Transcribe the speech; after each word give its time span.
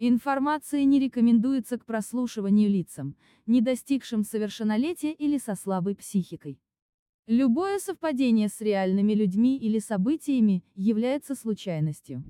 Информация 0.00 0.84
не 0.84 1.00
рекомендуется 1.00 1.76
к 1.76 1.84
прослушиванию 1.84 2.70
лицам, 2.70 3.16
не 3.46 3.60
достигшим 3.60 4.22
совершеннолетия 4.22 5.12
или 5.12 5.38
со 5.38 5.56
слабой 5.56 5.96
психикой. 5.96 6.60
Любое 7.26 7.80
совпадение 7.80 8.48
с 8.48 8.60
реальными 8.60 9.12
людьми 9.12 9.58
или 9.58 9.80
событиями 9.80 10.62
является 10.76 11.34
случайностью. 11.34 12.22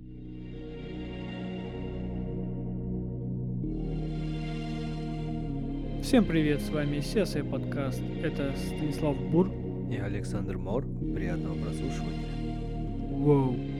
Всем 6.03 6.25
привет, 6.25 6.63
с 6.63 6.71
вами 6.71 6.99
CSI 6.99 7.51
подкаст. 7.51 8.01
Это 8.23 8.55
Станислав 8.57 9.15
Бур. 9.31 9.53
И 9.91 9.97
Александр 9.97 10.57
Мор. 10.57 10.85
Приятного 11.15 11.61
прослушивания. 11.63 12.29
Воу. 13.11 13.78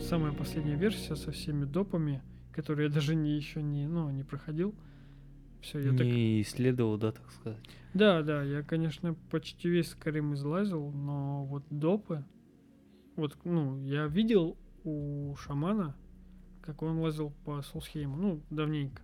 Самая 0.00 0.32
последняя 0.32 0.76
версия 0.76 1.16
со 1.16 1.32
всеми 1.32 1.64
допами, 1.64 2.22
которые 2.52 2.88
я 2.88 2.94
даже 2.94 3.14
не 3.14 3.36
еще 3.36 3.62
не, 3.62 3.86
ну, 3.86 4.10
не 4.10 4.24
проходил. 4.24 4.74
Все, 5.60 5.80
я 5.80 5.90
не 5.90 5.98
так... 5.98 6.06
исследовал, 6.06 6.96
да, 6.96 7.12
так 7.12 7.30
сказать. 7.30 7.58
Да, 7.94 8.22
да, 8.22 8.42
я, 8.42 8.62
конечно, 8.62 9.14
почти 9.30 9.68
весь 9.68 9.88
Скарим 9.88 10.34
излазил, 10.34 10.90
но 10.90 11.44
вот 11.44 11.64
допы, 11.70 12.24
вот, 13.16 13.36
ну, 13.44 13.76
я 13.84 14.06
видел 14.06 14.56
у 14.84 15.34
шамана, 15.36 15.96
как 16.62 16.82
он 16.82 17.00
лазил 17.00 17.32
по 17.44 17.60
Солсхейму, 17.60 18.16
ну, 18.16 18.42
давненько. 18.50 19.02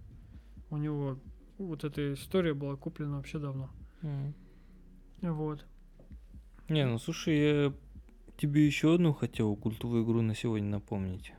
У 0.70 0.77
него 0.77 1.19
вот 1.59 1.84
эта 1.84 2.15
история 2.15 2.55
была 2.55 2.77
куплена 2.77 3.17
вообще 3.17 3.39
давно. 3.39 3.70
М. 4.03 4.34
Вот. 5.20 5.67
Не, 6.69 6.87
ну 6.87 6.98
слушай, 6.98 7.73
тебе 8.37 8.66
еще 8.66 8.95
одну 8.95 9.12
хотел 9.12 9.55
культовую 9.56 10.05
игру 10.05 10.23
на 10.23 10.34
сегодня 10.34 10.69
напомнить. 10.69 11.33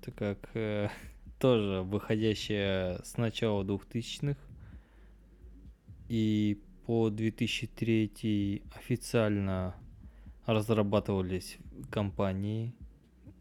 Это 0.00 0.12
как 0.12 0.50
э, 0.54 0.88
тоже 1.38 1.82
выходящая 1.82 3.02
с 3.02 3.16
начала 3.16 3.64
2000-х 3.64 4.38
и 6.08 6.60
по 6.86 7.10
2003 7.10 8.62
официально 8.74 9.74
разрабатывались 10.46 11.58
компании. 11.90 12.74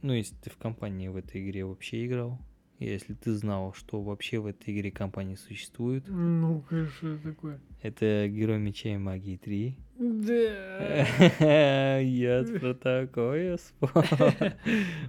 Ну, 0.01 0.13
если 0.13 0.35
ты 0.35 0.49
в 0.49 0.57
компании 0.57 1.07
в 1.07 1.15
этой 1.15 1.41
игре 1.43 1.65
вообще 1.65 2.05
играл, 2.05 2.39
если 2.79 3.13
ты 3.13 3.33
знал, 3.33 3.73
что 3.73 4.01
вообще 4.01 4.39
в 4.39 4.45
этой 4.45 4.75
игре 4.77 4.91
компании 4.91 5.35
существует, 5.35 6.03
Ну, 6.07 6.61
конечно, 6.69 7.17
такое. 7.19 7.59
это 7.81 8.27
Герой 8.27 8.59
Меча 8.59 8.89
и 8.93 8.97
Магии 8.97 9.37
3. 9.37 9.77
Да. 9.99 11.97
Я 11.99 12.43
про 12.59 12.73
такое 12.75 13.57
вспомнил. 13.57 14.53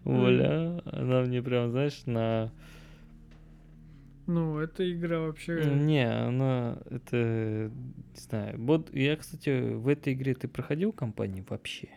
Бля, 0.04 0.82
она 0.86 1.20
мне 1.22 1.42
прям, 1.42 1.70
знаешь, 1.70 2.02
на... 2.06 2.50
Ну, 4.26 4.58
эта 4.58 4.90
игра 4.92 5.20
вообще... 5.20 5.64
Не, 5.64 6.04
она, 6.06 6.78
это, 6.90 7.70
не 8.14 8.20
знаю. 8.20 8.62
Вот 8.62 8.94
я, 8.94 9.16
кстати, 9.16 9.72
в 9.72 9.88
этой 9.88 10.12
игре 10.12 10.34
ты 10.34 10.48
проходил 10.48 10.92
компании 10.92 11.44
вообще? 11.48 11.88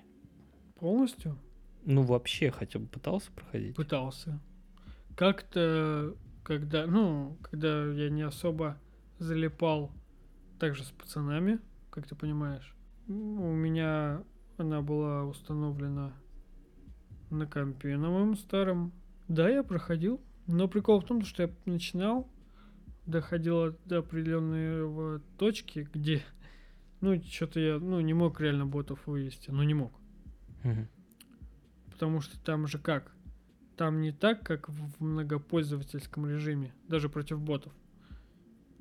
Полностью 0.79 1.37
Ну, 1.85 2.03
вообще 2.03 2.49
хотя 2.51 2.79
бы 2.79 2.87
пытался 2.87 3.31
проходить? 3.33 3.75
пытался. 3.75 4.39
Как-то, 5.17 6.15
когда, 6.43 6.87
ну, 6.87 7.37
когда 7.41 7.85
я 7.91 8.09
не 8.09 8.21
особо 8.21 8.77
залипал 9.19 9.91
также 10.57 10.83
с 10.83 10.91
пацанами, 10.91 11.59
как 11.89 12.07
ты 12.07 12.15
понимаешь, 12.15 12.73
у 13.11 13.53
меня 13.53 14.23
она 14.57 14.81
была 14.81 15.25
установлена 15.25 16.13
на 17.29 17.45
компе 17.47 17.97
на 17.97 18.09
моем 18.09 18.35
старом. 18.35 18.91
Да, 19.27 19.49
я 19.49 19.63
проходил, 19.63 20.21
но 20.47 20.67
прикол 20.67 20.99
в 20.99 21.05
том, 21.05 21.23
что 21.23 21.43
я 21.43 21.49
начинал, 21.65 22.29
доходил 23.05 23.75
до 23.85 23.99
определенной 23.99 25.21
точки, 25.37 25.87
где, 25.93 26.21
ну, 26.99 27.21
что-то 27.21 27.59
я, 27.59 27.79
ну, 27.79 27.99
не 28.01 28.13
мог 28.13 28.39
реально 28.39 28.65
ботов 28.65 29.07
вывести, 29.07 29.51
ну, 29.51 29.63
не 29.63 29.73
мог. 29.73 29.93
Потому 31.91 32.21
что 32.21 32.39
там 32.43 32.67
же 32.67 32.77
как? 32.77 33.15
Там 33.77 34.01
не 34.01 34.11
так, 34.11 34.43
как 34.43 34.69
в 34.69 35.03
многопользовательском 35.03 36.27
режиме, 36.27 36.73
даже 36.87 37.09
против 37.09 37.39
ботов. 37.39 37.73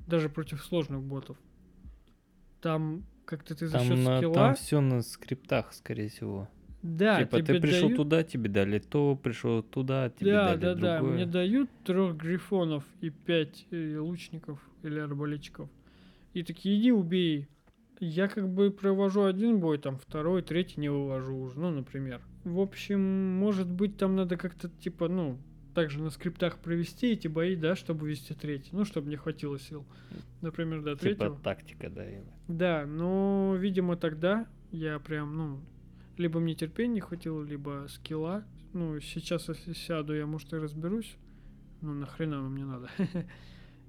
Даже 0.07 0.29
против 0.29 0.63
сложных 0.63 1.01
ботов. 1.01 1.37
Там 2.61 3.05
как-то 3.31 3.55
ты 3.55 3.67
за 3.67 3.79
счет 3.79 3.87
Там, 3.89 4.03
на, 4.03 4.17
скилла... 4.17 4.33
там 4.35 4.55
все 4.55 4.81
на 4.81 5.01
скриптах, 5.01 5.73
скорее 5.73 6.09
всего. 6.09 6.47
Да, 6.83 7.19
типа 7.23 7.41
тебе 7.41 7.55
ты 7.55 7.61
пришел 7.61 7.87
дают- 7.89 7.95
туда, 7.95 8.23
тебе 8.23 8.49
дали 8.49 8.79
то, 8.79 9.15
пришел 9.15 9.61
туда, 9.63 10.09
тебе 10.09 10.31
Да, 10.33 10.47
дали 10.49 10.59
да, 10.59 10.75
да. 10.75 10.97
другое. 10.97 11.15
Мне 11.15 11.25
дают 11.25 11.69
трех 11.83 12.15
грифонов 12.17 12.83
и 13.01 13.09
пять 13.09 13.65
э, 13.71 13.97
лучников 13.97 14.59
или 14.83 14.99
арбалетчиков. 14.99 15.69
И 16.33 16.43
такие, 16.43 16.79
иди 16.79 16.91
убей. 16.91 17.47
Я 17.99 18.27
как 18.27 18.49
бы 18.49 18.71
провожу 18.71 19.23
один 19.25 19.59
бой, 19.59 19.77
там 19.77 19.97
второй, 19.97 20.41
третий 20.41 20.79
не 20.81 20.89
вывожу 20.89 21.35
уже, 21.37 21.59
ну, 21.59 21.69
например. 21.69 22.19
В 22.43 22.59
общем, 22.59 22.99
может 23.37 23.69
быть, 23.69 23.97
там 23.97 24.15
надо 24.15 24.37
как-то, 24.37 24.69
типа, 24.69 25.07
ну, 25.07 25.37
также 25.73 26.01
на 26.01 26.09
скриптах 26.09 26.57
провести 26.59 27.11
эти 27.13 27.27
бои, 27.27 27.55
да, 27.55 27.75
чтобы 27.75 28.09
вести 28.09 28.33
третий. 28.33 28.69
Ну, 28.73 28.85
чтобы 28.85 29.09
не 29.09 29.15
хватило 29.15 29.57
сил. 29.59 29.85
Например, 30.41 30.81
до 30.81 30.91
Типа 30.91 31.01
третьего. 31.01 31.39
тактика, 31.39 31.89
да. 31.89 32.09
и- 32.09 32.21
Да, 32.47 32.85
но, 32.85 33.55
видимо, 33.59 33.95
тогда 33.97 34.47
я 34.71 34.99
прям, 34.99 35.35
ну, 35.37 35.59
либо 36.17 36.39
мне 36.39 36.55
терпения 36.55 36.95
не 36.95 36.99
хватило, 37.01 37.41
либо 37.43 37.85
скилла. 37.89 38.43
Ну, 38.73 38.99
сейчас, 39.01 39.49
если 39.49 39.73
сяду, 39.73 40.13
я, 40.15 40.25
может, 40.25 40.51
и 40.53 40.57
разберусь. 40.57 41.15
Ну, 41.81 41.93
нахрена 41.93 42.39
оно 42.39 42.49
мне 42.49 42.65
надо. 42.65 42.89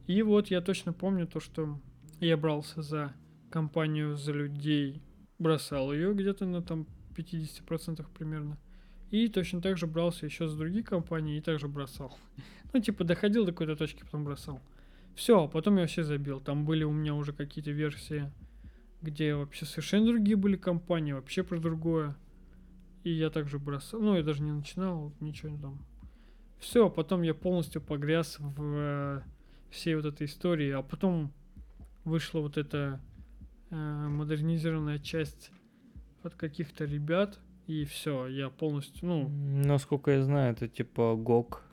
И 0.07 0.23
вот 0.23 0.49
я 0.49 0.61
точно 0.61 0.93
помню 0.93 1.27
то, 1.27 1.39
что 1.41 1.79
я 2.21 2.37
брался 2.37 2.83
за 2.83 3.13
компанию 3.51 4.17
за 4.17 4.33
людей, 4.33 5.01
бросал 5.39 5.93
ее 5.93 6.15
где-то 6.15 6.47
на 6.47 6.63
там 6.63 6.87
50% 7.17 8.05
примерно. 8.17 8.57
И 9.13 9.29
точно 9.29 9.61
так 9.61 9.77
же 9.77 9.87
брался 9.87 10.25
еще 10.25 10.49
с 10.49 10.55
других 10.57 10.87
компаний 10.87 11.37
и 11.37 11.41
также 11.41 11.69
бросал. 11.69 12.19
Ну, 12.75 12.81
типа, 12.81 13.05
доходил 13.05 13.45
до 13.45 13.53
какой-то 13.53 13.77
точки, 13.77 14.03
потом 14.03 14.25
бросал. 14.25 14.59
Все, 15.15 15.47
потом 15.47 15.75
я 15.77 15.83
вообще 15.83 16.05
забил. 16.05 16.41
Там 16.41 16.65
были 16.65 16.85
у 16.85 16.91
меня 16.91 17.15
уже 17.15 17.35
какие-то 17.35 17.71
версии, 17.71 18.33
где 19.03 19.35
вообще 19.35 19.67
совершенно 19.67 20.07
другие 20.07 20.37
были 20.37 20.57
компании, 20.57 21.13
вообще 21.13 21.43
про 21.43 21.59
другое. 21.59 22.17
И 23.05 23.11
я 23.11 23.29
также 23.29 23.59
бросал. 23.59 24.01
Ну, 24.01 24.17
я 24.17 24.23
даже 24.23 24.43
не 24.43 24.53
начинал, 24.53 25.13
ничего 25.21 25.55
там. 25.59 25.85
Все, 26.59 26.89
потом 26.89 27.21
я 27.21 27.35
полностью 27.35 27.83
погряз 27.83 28.39
в 28.39 28.63
э, 28.63 29.23
всей 29.69 29.95
вот 29.95 30.07
этой 30.07 30.27
истории, 30.27 30.71
а 30.71 30.81
потом 30.81 31.31
вышла 32.05 32.41
вот 32.41 32.57
эта 32.57 33.03
э, 33.69 33.75
модернизированная 33.77 34.99
часть 34.99 35.51
от 36.23 36.35
каких-то 36.37 36.87
ребят, 36.87 37.39
и 37.73 37.85
все, 37.85 38.27
я 38.27 38.51
полностью, 38.51 39.09
ну, 39.09 39.29
Насколько 39.29 40.11
я 40.13 40.23
знаю, 40.23 40.53
это 40.53 40.69
типа 40.69 41.15
ГОК. 41.17 41.65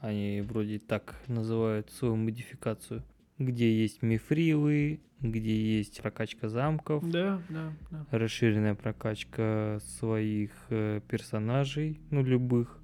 Они 0.00 0.42
вроде 0.42 0.78
так 0.78 1.20
называют 1.26 1.90
свою 1.90 2.16
модификацию. 2.16 3.02
Где 3.38 3.82
есть 3.82 4.02
мифрилы, 4.02 5.00
где 5.20 5.78
есть 5.78 6.00
прокачка 6.00 6.48
замков, 6.48 7.08
да, 7.10 7.42
да, 7.48 7.72
да. 7.90 8.06
расширенная 8.10 8.74
прокачка 8.74 9.78
своих 9.80 10.52
э, 10.70 11.00
персонажей, 11.08 12.00
ну 12.10 12.22
любых, 12.22 12.78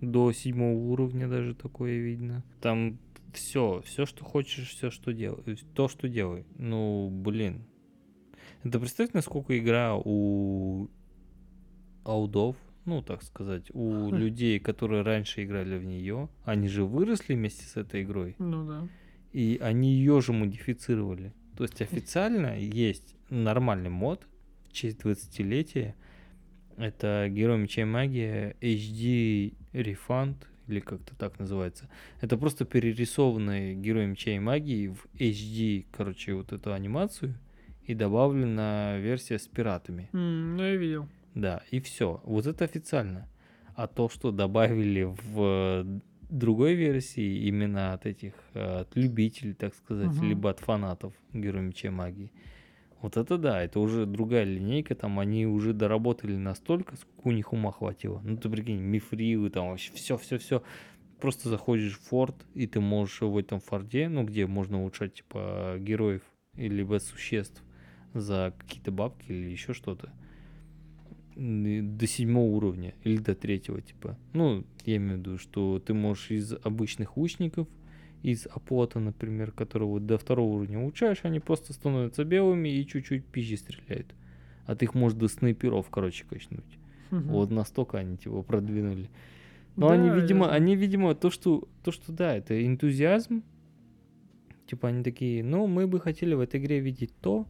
до 0.00 0.32
седьмого 0.32 0.76
уровня 0.76 1.28
даже 1.28 1.54
такое 1.54 1.98
видно. 1.98 2.44
Там 2.60 2.98
все, 3.32 3.82
все, 3.84 4.06
что 4.06 4.24
хочешь, 4.24 4.70
все, 4.70 4.90
что 4.90 5.12
делай, 5.12 5.56
то, 5.74 5.88
что 5.88 6.08
делай. 6.08 6.46
Ну, 6.56 7.08
блин. 7.10 7.64
Это 8.62 8.78
представь, 8.78 9.12
насколько 9.12 9.58
игра 9.58 9.94
у 9.96 10.88
аудов, 12.04 12.56
ну, 12.84 13.02
так 13.02 13.22
сказать, 13.22 13.70
у 13.72 14.10
Хм. 14.10 14.14
людей, 14.16 14.58
которые 14.58 15.02
раньше 15.02 15.44
играли 15.44 15.78
в 15.78 15.84
нее, 15.84 16.28
они 16.44 16.68
же 16.68 16.84
выросли 16.84 17.34
вместе 17.34 17.64
с 17.64 17.76
этой 17.76 18.02
игрой, 18.02 18.34
Ну 18.38 18.66
да. 18.66 18.88
и 19.32 19.58
они 19.62 19.94
ее 19.94 20.20
же 20.20 20.32
модифицировали. 20.32 21.32
То 21.56 21.64
есть 21.64 21.80
официально 21.82 22.58
есть 22.58 23.14
нормальный 23.30 23.90
мод 23.90 24.26
в 24.68 24.72
честь 24.72 25.00
20-летия. 25.02 25.94
Это 26.76 27.28
Герой 27.30 27.58
Меча 27.58 27.82
и 27.82 27.84
Магия 27.84 28.56
HD 28.60 29.54
Refund, 29.72 30.36
или 30.68 30.80
как-то 30.80 31.14
так 31.16 31.38
называется. 31.38 31.88
Это 32.20 32.36
просто 32.38 32.64
перерисованный 32.64 33.74
Герой 33.74 34.06
Меча 34.06 34.30
и 34.30 34.38
Магии 34.38 34.88
в 34.88 35.06
HD, 35.18 35.86
короче, 35.92 36.34
вот 36.34 36.52
эту 36.52 36.72
анимацию, 36.72 37.34
и 37.84 37.94
добавлена 37.94 38.98
версия 38.98 39.38
с 39.38 39.46
пиратами. 39.46 40.08
М, 40.12 40.56
ну, 40.56 40.62
я 40.62 40.76
видел. 40.76 41.08
Да, 41.34 41.62
и 41.70 41.80
все. 41.80 42.20
Вот 42.24 42.46
это 42.46 42.64
официально. 42.64 43.28
А 43.74 43.86
то, 43.86 44.08
что 44.08 44.30
добавили 44.32 45.04
в 45.04 45.86
другой 46.28 46.74
версии 46.74 47.46
именно 47.46 47.92
от 47.94 48.06
этих, 48.06 48.34
э, 48.54 48.80
от 48.80 48.96
любителей, 48.96 49.54
так 49.54 49.74
сказать, 49.74 50.12
Мгм. 50.12 50.28
либо 50.28 50.50
от 50.50 50.60
фанатов 50.60 51.12
Героя 51.32 51.62
Меча 51.62 51.90
Магии. 51.90 52.30
Вот 53.00 53.16
это 53.16 53.36
да, 53.36 53.62
это 53.62 53.80
уже 53.80 54.06
другая 54.06 54.44
линейка, 54.44 54.94
там 54.94 55.18
они 55.18 55.46
уже 55.46 55.72
доработали 55.72 56.36
настолько, 56.36 56.96
сколько 56.96 57.28
у 57.28 57.32
них 57.32 57.52
ума 57.52 57.72
хватило. 57.72 58.20
Ну 58.24 58.36
ты 58.36 58.48
прикинь, 58.48 58.78
мифрилы, 58.80 59.50
там 59.50 59.70
вообще 59.70 59.92
все-все-все 59.94 60.62
просто 61.20 61.48
заходишь 61.48 61.98
в 61.98 62.02
форт, 62.08 62.36
и 62.54 62.66
ты 62.66 62.80
можешь 62.80 63.20
в 63.20 63.36
этом 63.36 63.60
форте, 63.60 64.08
ну, 64.08 64.24
где 64.24 64.46
можно 64.46 64.80
улучшать, 64.80 65.14
типа, 65.14 65.76
героев, 65.78 66.22
или 66.56 66.74
либо 66.76 66.98
существ 66.98 67.62
за 68.14 68.52
какие-то 68.58 68.90
бабки 68.90 69.30
или 69.30 69.50
еще 69.50 69.72
что-то, 69.72 70.12
до 71.36 72.06
седьмого 72.06 72.50
уровня 72.50 72.94
или 73.04 73.16
до 73.18 73.34
третьего, 73.34 73.80
типа. 73.80 74.16
Ну, 74.32 74.64
я 74.84 74.96
имею 74.96 75.16
в 75.16 75.18
виду, 75.20 75.38
что 75.38 75.78
ты 75.78 75.94
можешь 75.94 76.30
из 76.30 76.52
обычных 76.62 77.16
лучников, 77.16 77.68
из 78.22 78.46
оплота, 78.46 79.00
например, 79.00 79.50
которого 79.52 79.98
до 79.98 80.18
второго 80.18 80.56
уровня 80.56 80.78
улучшаешь, 80.80 81.20
они 81.22 81.40
просто 81.40 81.72
становятся 81.72 82.24
белыми 82.24 82.68
и 82.68 82.86
чуть-чуть 82.86 83.24
пизже 83.24 83.56
стреляют. 83.56 84.14
А 84.66 84.76
ты 84.76 84.84
их 84.84 84.94
можешь 84.94 85.18
до 85.18 85.28
снайперов, 85.28 85.88
короче, 85.90 86.24
качнуть. 86.28 86.78
Мгм. 87.10 87.28
Вот 87.28 87.50
настолько 87.50 87.98
они 87.98 88.16
типа 88.16 88.42
продвинули. 88.42 89.10
Но 89.76 89.88
они, 89.90 90.08
Да, 90.08 90.14
я 90.16 90.20
видимо, 90.20 90.44
знаю. 90.44 90.60
они, 90.62 90.76
видимо, 90.76 91.14
то, 91.14 91.30
что, 91.30 91.66
то, 91.82 91.90
что 91.90 92.12
да, 92.12 92.36
это 92.36 92.64
энтузиазм. 92.64 93.42
Типа 94.66 94.88
они 94.88 95.02
такие, 95.02 95.42
ну, 95.42 95.66
мы 95.66 95.86
бы 95.86 95.98
хотели 95.98 96.34
в 96.34 96.40
этой 96.40 96.60
игре 96.60 96.78
видеть 96.80 97.10
то, 97.20 97.46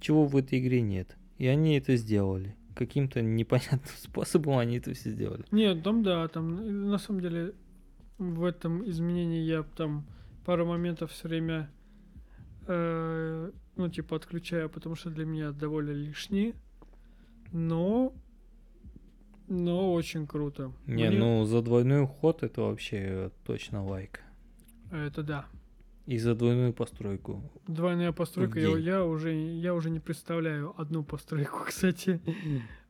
чего 0.00 0.24
в 0.26 0.36
этой 0.36 0.58
игре 0.60 0.80
нет. 0.80 1.16
И 1.38 1.46
они 1.46 1.76
это 1.76 1.96
сделали. 1.96 2.54
Каким-то 2.74 3.20
непонятным 3.22 3.80
способом 3.96 4.58
они 4.58 4.78
это 4.78 4.94
все 4.94 5.10
сделали. 5.10 5.44
Нет, 5.50 5.82
там 5.82 6.02
да, 6.02 6.26
там 6.28 6.88
на 6.88 6.98
самом 6.98 7.20
деле 7.20 7.54
в 8.18 8.44
этом 8.44 8.88
изменении 8.88 9.42
я 9.42 9.62
там 9.62 10.06
пару 10.44 10.66
моментов 10.66 11.10
все 11.12 11.28
время 11.28 11.70
э, 12.66 13.50
ну 13.76 13.88
типа 13.88 14.16
отключаю, 14.16 14.68
потому 14.68 14.94
что 14.94 15.10
для 15.10 15.24
меня 15.24 15.52
довольно 15.52 15.90
лишние, 15.90 16.54
но 17.52 18.12
но 19.48 19.92
очень 19.92 20.26
круто. 20.26 20.72
Не, 20.86 21.08
Мне- 21.08 21.18
ну 21.18 21.44
за 21.44 21.60
двойной 21.60 22.02
уход 22.02 22.42
это 22.42 22.62
вообще 22.62 23.30
точно 23.44 23.84
лайк. 23.84 24.20
это 24.92 25.22
да. 25.22 25.46
И 26.10 26.18
за 26.18 26.34
двойную 26.34 26.72
постройку. 26.72 27.40
Двойная 27.68 28.10
постройка, 28.10 28.58
я, 28.58 28.76
я 28.76 29.04
уже 29.04 29.32
я 29.32 29.72
уже 29.74 29.90
не 29.90 30.00
представляю 30.00 30.74
одну 30.76 31.04
постройку, 31.04 31.60
кстати. 31.66 32.20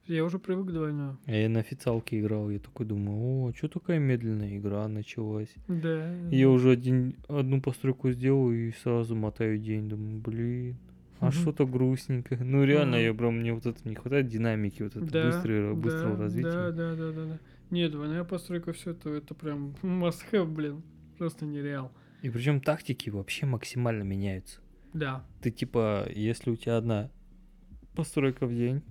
Я 0.06 0.25
уже 0.25 0.38
привык 0.38 0.69
к 0.69 0.72
двойной. 0.72 1.17
А 1.26 1.31
Я 1.32 1.50
на 1.50 1.61
официалке 1.61 2.19
играл, 2.19 2.49
я 2.49 2.58
такой 2.58 2.87
думаю, 2.87 3.19
о, 3.50 3.52
что 3.55 3.69
такая 3.69 3.99
медленная 3.99 4.56
игра 4.56 4.88
началась. 4.88 5.52
Да. 5.69 6.14
Я 6.31 6.49
уже 6.49 6.70
один, 6.70 7.14
одну 7.28 7.61
постройку 7.61 8.11
сделал 8.11 8.50
и 8.52 8.72
сразу 8.82 9.14
мотаю 9.14 9.58
день. 9.58 9.90
Думаю, 9.90 10.19
блин, 10.19 10.76
а 11.19 11.26
Мгм. 11.26 11.32
что-то 11.32 11.67
грустненько. 11.67 12.38
Ну 12.43 12.64
реально, 12.64 12.96
Мгм. 12.96 13.05
я 13.05 13.12
прям, 13.14 13.38
мне 13.38 13.52
вот 13.52 13.67
это 13.67 13.87
не 13.87 13.96
хватает 13.96 14.28
динамики, 14.28 14.82
вот 14.82 14.96
это 14.96 15.05
Да, 15.05 15.26
быстрого, 15.26 15.75
быстрого 15.75 16.17
да, 16.17 16.22
развития. 16.22 16.49
Да, 16.50 16.70
да, 16.70 16.94
да, 16.96 17.12
да, 17.12 17.25
да. 17.26 17.38
Нет, 17.69 17.93
двойная 17.93 18.25
постройка, 18.25 18.72
все 18.72 18.93
это, 18.93 19.11
это 19.11 19.34
прям 19.34 19.75
must 19.82 20.22
have, 20.32 20.46
блин. 20.46 20.82
Просто 21.19 21.44
нереал. 21.44 21.93
И 22.22 22.31
причем 22.31 22.61
тактики 22.61 23.11
вообще 23.11 23.46
максимально 23.46 24.02
меняются. 24.02 24.61
Да. 24.93 25.25
Ты 25.40 25.50
типа, 25.50 26.08
если 26.14 26.50
у 26.50 26.56
тебя 26.56 26.76
одна 26.76 27.11
постройка 27.94 28.46
в 28.46 28.55
день, 28.55 28.82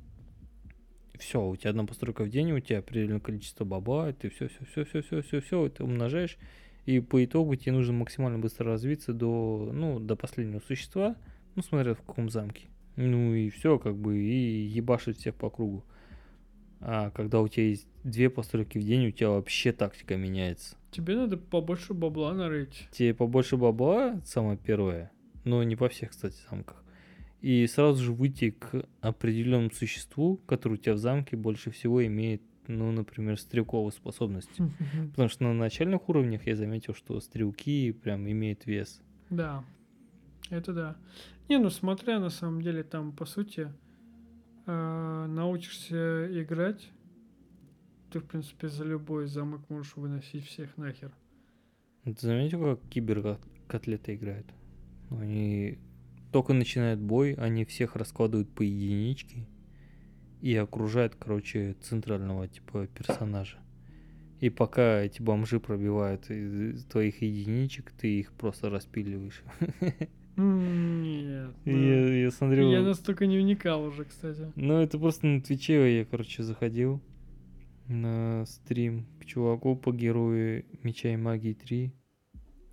все, 1.17 1.45
у 1.45 1.55
тебя 1.55 1.71
одна 1.71 1.85
постройка 1.85 2.23
в 2.23 2.29
день, 2.29 2.51
у 2.51 2.59
тебя 2.59 2.79
определенное 2.79 3.19
количество 3.19 3.65
бабла, 3.65 4.09
и 4.09 4.13
ты 4.13 4.29
все, 4.29 4.47
все, 4.47 4.65
все, 4.65 4.85
все, 4.85 5.01
все, 5.01 5.21
все, 5.21 5.41
все, 5.41 5.65
это 5.65 5.83
умножаешь, 5.83 6.37
и 6.85 6.99
по 6.99 7.23
итогу 7.23 7.55
тебе 7.55 7.73
нужно 7.73 7.93
максимально 7.93 8.39
быстро 8.39 8.65
развиться 8.65 9.13
до, 9.13 9.69
ну, 9.73 9.99
до 9.99 10.15
последнего 10.15 10.59
существа, 10.59 11.15
ну, 11.55 11.61
смотря 11.61 11.93
в 11.93 12.01
каком 12.01 12.29
замке. 12.29 12.67
Ну 12.95 13.33
и 13.33 13.49
все, 13.49 13.77
как 13.79 13.97
бы, 13.97 14.17
и 14.17 14.65
ебашить 14.65 15.17
всех 15.17 15.35
по 15.35 15.49
кругу. 15.49 15.85
А 16.81 17.11
когда 17.11 17.41
у 17.41 17.47
тебя 17.47 17.67
есть 17.67 17.87
две 18.03 18.29
постройки 18.29 18.77
в 18.77 18.83
день, 18.83 19.07
у 19.07 19.11
тебя 19.11 19.29
вообще 19.29 19.71
тактика 19.71 20.15
меняется. 20.15 20.77
Тебе 20.91 21.15
надо 21.15 21.37
побольше 21.37 21.93
бабла 21.93 22.33
нарыть. 22.33 22.87
Тебе 22.91 23.13
побольше 23.13 23.57
бабла, 23.57 24.21
самое 24.25 24.57
первое, 24.57 25.11
но 25.43 25.61
не 25.63 25.75
по 25.75 25.87
всех, 25.89 26.11
кстати, 26.11 26.35
замках. 26.49 26.83
И 27.41 27.65
сразу 27.67 28.03
же 28.03 28.11
выйти 28.11 28.51
к 28.51 28.85
определенному 29.01 29.71
существу, 29.71 30.37
которое 30.45 30.75
у 30.75 30.77
тебя 30.77 30.95
в 30.95 30.97
замке 30.97 31.37
больше 31.37 31.71
всего 31.71 32.05
имеет, 32.05 32.41
ну, 32.67 32.91
например, 32.91 33.39
стрелковую 33.39 33.91
способность. 33.91 34.59
Потому 35.11 35.29
что 35.29 35.43
на 35.43 35.53
начальных 35.53 36.09
уровнях 36.09 36.47
я 36.47 36.55
заметил, 36.55 36.93
что 36.93 37.19
стрелки 37.19 37.91
прям 37.91 38.29
имеют 38.29 38.65
вес. 38.65 39.01
Да. 39.29 39.63
Это 40.49 40.73
да. 40.73 40.97
Не, 41.47 41.57
ну 41.57 41.69
смотря 41.69 42.19
на 42.19 42.29
самом 42.29 42.61
деле 42.61 42.83
там, 42.83 43.11
по 43.11 43.25
сути, 43.25 43.71
э, 44.65 45.25
научишься 45.27 46.27
играть, 46.41 46.91
ты, 48.11 48.19
в 48.19 48.25
принципе, 48.25 48.67
за 48.67 48.83
любой 48.83 49.27
замок 49.27 49.61
можешь 49.69 49.95
выносить 49.95 50.45
всех 50.45 50.75
нахер. 50.77 51.11
Ты 52.03 52.15
заметил, 52.19 52.61
как 52.63 52.89
киберкотлеты 52.89 54.15
играют? 54.15 54.47
Ну, 55.09 55.19
Они 55.19 55.77
только 56.31 56.53
начинают 56.53 56.99
бой, 56.99 57.33
они 57.33 57.65
всех 57.65 57.95
раскладывают 57.95 58.49
по 58.49 58.61
единичке 58.61 59.47
и 60.41 60.55
окружают, 60.55 61.15
короче, 61.15 61.75
центрального 61.81 62.47
типа 62.47 62.87
персонажа. 62.87 63.57
И 64.39 64.49
пока 64.49 65.01
эти 65.01 65.21
бомжи 65.21 65.59
пробивают 65.59 66.29
из 66.29 66.85
твоих 66.85 67.21
единичек, 67.21 67.91
ты 67.91 68.19
их 68.19 68.31
просто 68.31 68.69
распиливаешь. 68.69 69.43
М, 70.37 71.03
Нет. 71.03 71.51
ну, 71.65 71.71
Я, 71.77 72.23
я 72.23 72.31
смотрю... 72.31 72.71
Я 72.71 72.81
настолько 72.81 73.25
не 73.25 73.37
вникал 73.37 73.83
уже, 73.83 74.05
кстати. 74.05 74.49
Ну, 74.55 74.79
это 74.79 74.97
просто 74.97 75.27
на 75.27 75.41
Твиче 75.41 75.99
я, 75.99 76.05
короче, 76.05 76.43
заходил 76.43 77.01
на 77.89 78.45
стрим 78.45 79.05
к 79.19 79.25
чуваку 79.25 79.75
по 79.75 79.91
герою 79.91 80.63
Меча 80.83 81.09
и 81.09 81.17
Магии 81.17 81.53
3. 81.53 81.91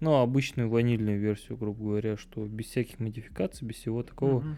Ну, 0.00 0.14
обычную 0.16 0.68
ванильную 0.68 1.18
версию, 1.18 1.56
грубо 1.56 1.84
говоря, 1.84 2.16
что 2.16 2.46
без 2.46 2.66
всяких 2.66 3.00
модификаций, 3.00 3.66
без 3.66 3.76
всего 3.76 4.02
такого. 4.02 4.40
Мгм. 4.40 4.56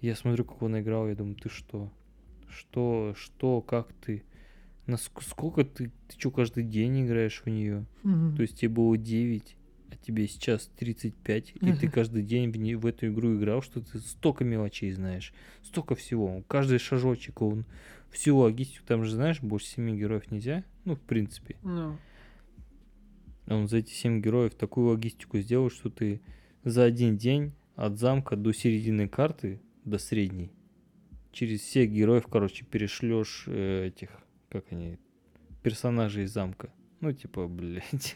Я 0.00 0.14
смотрю, 0.14 0.44
как 0.44 0.62
он 0.62 0.78
играл, 0.78 1.08
я 1.08 1.16
думаю, 1.16 1.34
ты 1.34 1.48
что? 1.48 1.92
Что, 2.48 3.14
что, 3.16 3.60
как 3.60 3.92
ты? 3.94 4.22
Наск- 4.86 5.22
сколько 5.22 5.64
ты, 5.64 5.90
ты 6.08 6.18
что, 6.18 6.30
каждый 6.30 6.62
день 6.62 7.04
играешь 7.04 7.42
в 7.44 7.48
нее? 7.48 7.84
Мгм. 8.04 8.36
То 8.36 8.42
есть 8.42 8.60
тебе 8.60 8.68
было 8.68 8.96
9, 8.96 9.56
а 9.94 10.04
тебе 10.04 10.26
сейчас 10.28 10.70
35, 10.78 11.54
и 11.60 11.72
ты 11.72 11.88
каждый 11.88 12.22
день 12.22 12.50
в, 12.50 12.56
не- 12.56 12.74
в 12.74 12.86
эту 12.86 13.08
игру 13.08 13.36
играл, 13.36 13.62
что 13.62 13.80
ты 13.80 13.98
столько 13.98 14.44
мелочей 14.44 14.90
знаешь, 14.92 15.32
столько 15.62 15.94
всего. 15.94 16.42
Каждый 16.48 16.78
шажочек, 16.78 17.40
он 17.42 17.64
всю 18.10 18.36
логистику, 18.36 18.84
там 18.86 19.04
же, 19.04 19.12
знаешь, 19.14 19.40
больше 19.40 19.66
7 19.66 19.96
героев 19.96 20.30
нельзя, 20.30 20.64
ну, 20.84 20.94
в 20.96 21.00
принципе. 21.00 21.56
Ну, 21.62 21.98
А 23.46 23.56
Он 23.56 23.68
за 23.68 23.78
эти 23.78 23.92
7 23.92 24.20
героев 24.22 24.54
такую 24.54 24.88
логистику 24.88 25.38
сделал, 25.38 25.70
что 25.70 25.90
ты 25.90 26.20
за 26.64 26.84
один 26.84 27.16
день 27.16 27.52
от 27.76 27.98
замка 27.98 28.36
до 28.36 28.52
середины 28.52 29.08
карты, 29.08 29.60
до 29.84 29.98
средней, 29.98 30.50
через 31.32 31.60
всех 31.60 31.90
героев, 31.90 32.26
короче, 32.30 32.64
перешлешь 32.64 33.44
э, 33.48 33.88
этих, 33.88 34.10
как 34.48 34.64
они, 34.70 34.98
персонажей 35.62 36.24
из 36.24 36.32
замка. 36.32 36.72
Ну, 37.04 37.12
типа, 37.12 37.46
блядь, 37.48 38.14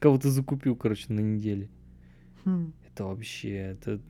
кого 0.00 0.18
ты 0.18 0.28
закупил, 0.28 0.74
короче, 0.74 1.12
на 1.12 1.20
неделе. 1.20 1.70
хм. 2.44 2.72
Это 2.90 3.04
вообще, 3.04 3.54
это 3.54 4.00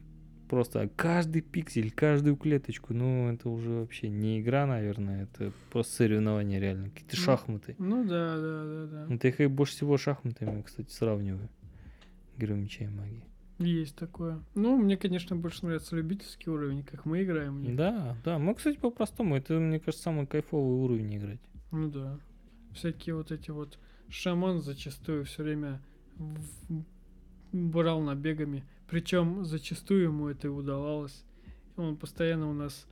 просто 0.48 0.88
каждый 0.96 1.42
пиксель, 1.42 1.90
каждую 1.90 2.36
клеточку, 2.36 2.94
ну, 2.94 3.30
это 3.30 3.50
уже 3.50 3.70
вообще 3.70 4.08
не 4.08 4.40
игра, 4.40 4.66
наверное, 4.66 5.24
это 5.24 5.52
просто 5.70 5.94
соревнование 5.94 6.58
реально, 6.58 6.88
какие-то 6.88 7.16
Ну, 7.16 7.22
шахматы. 7.22 7.76
Ну 7.78 8.04
да, 8.04 8.36
да, 8.36 8.64
да, 8.64 8.86
да. 8.86 9.06
Вот 9.10 9.24
я 9.24 9.30
их 9.30 9.50
больше 9.50 9.74
всего 9.74 9.98
шахматами, 9.98 10.62
кстати, 10.62 10.90
сравниваю. 10.90 11.50
Герой 12.38 12.58
меча 12.58 12.84
и 12.84 12.88
магии. 12.88 13.24
Есть 13.58 13.94
такое. 13.94 14.42
Ну, 14.54 14.78
мне, 14.78 14.96
конечно, 14.96 15.36
больше 15.36 15.66
нравится 15.66 15.94
любительский 15.94 16.50
уровень, 16.50 16.82
как 16.82 17.04
мы 17.04 17.22
играем 17.22 17.60
них. 17.60 17.76
Да, 17.76 18.16
да. 18.24 18.38
Мы, 18.38 18.54
кстати, 18.54 18.78
по-простому. 18.78 19.36
Это, 19.36 19.54
мне 19.60 19.78
кажется, 19.78 20.02
самый 20.02 20.26
кайфовый 20.26 20.78
уровень 20.78 21.16
играть. 21.16 21.40
Ну 21.70 21.88
да. 21.88 22.18
Всякие 22.72 23.14
вот 23.14 23.30
эти 23.30 23.50
вот 23.52 23.78
шаман 24.08 24.60
зачастую 24.60 25.24
все 25.24 25.42
время 25.42 25.82
брал 27.52 28.00
набегами. 28.00 28.64
Причем 28.88 29.44
зачастую 29.44 30.04
ему 30.04 30.28
это 30.28 30.48
и 30.48 30.50
удавалось. 30.50 31.24
Он 31.76 31.96
постоянно 31.96 32.48
у 32.48 32.52
нас 32.52 32.86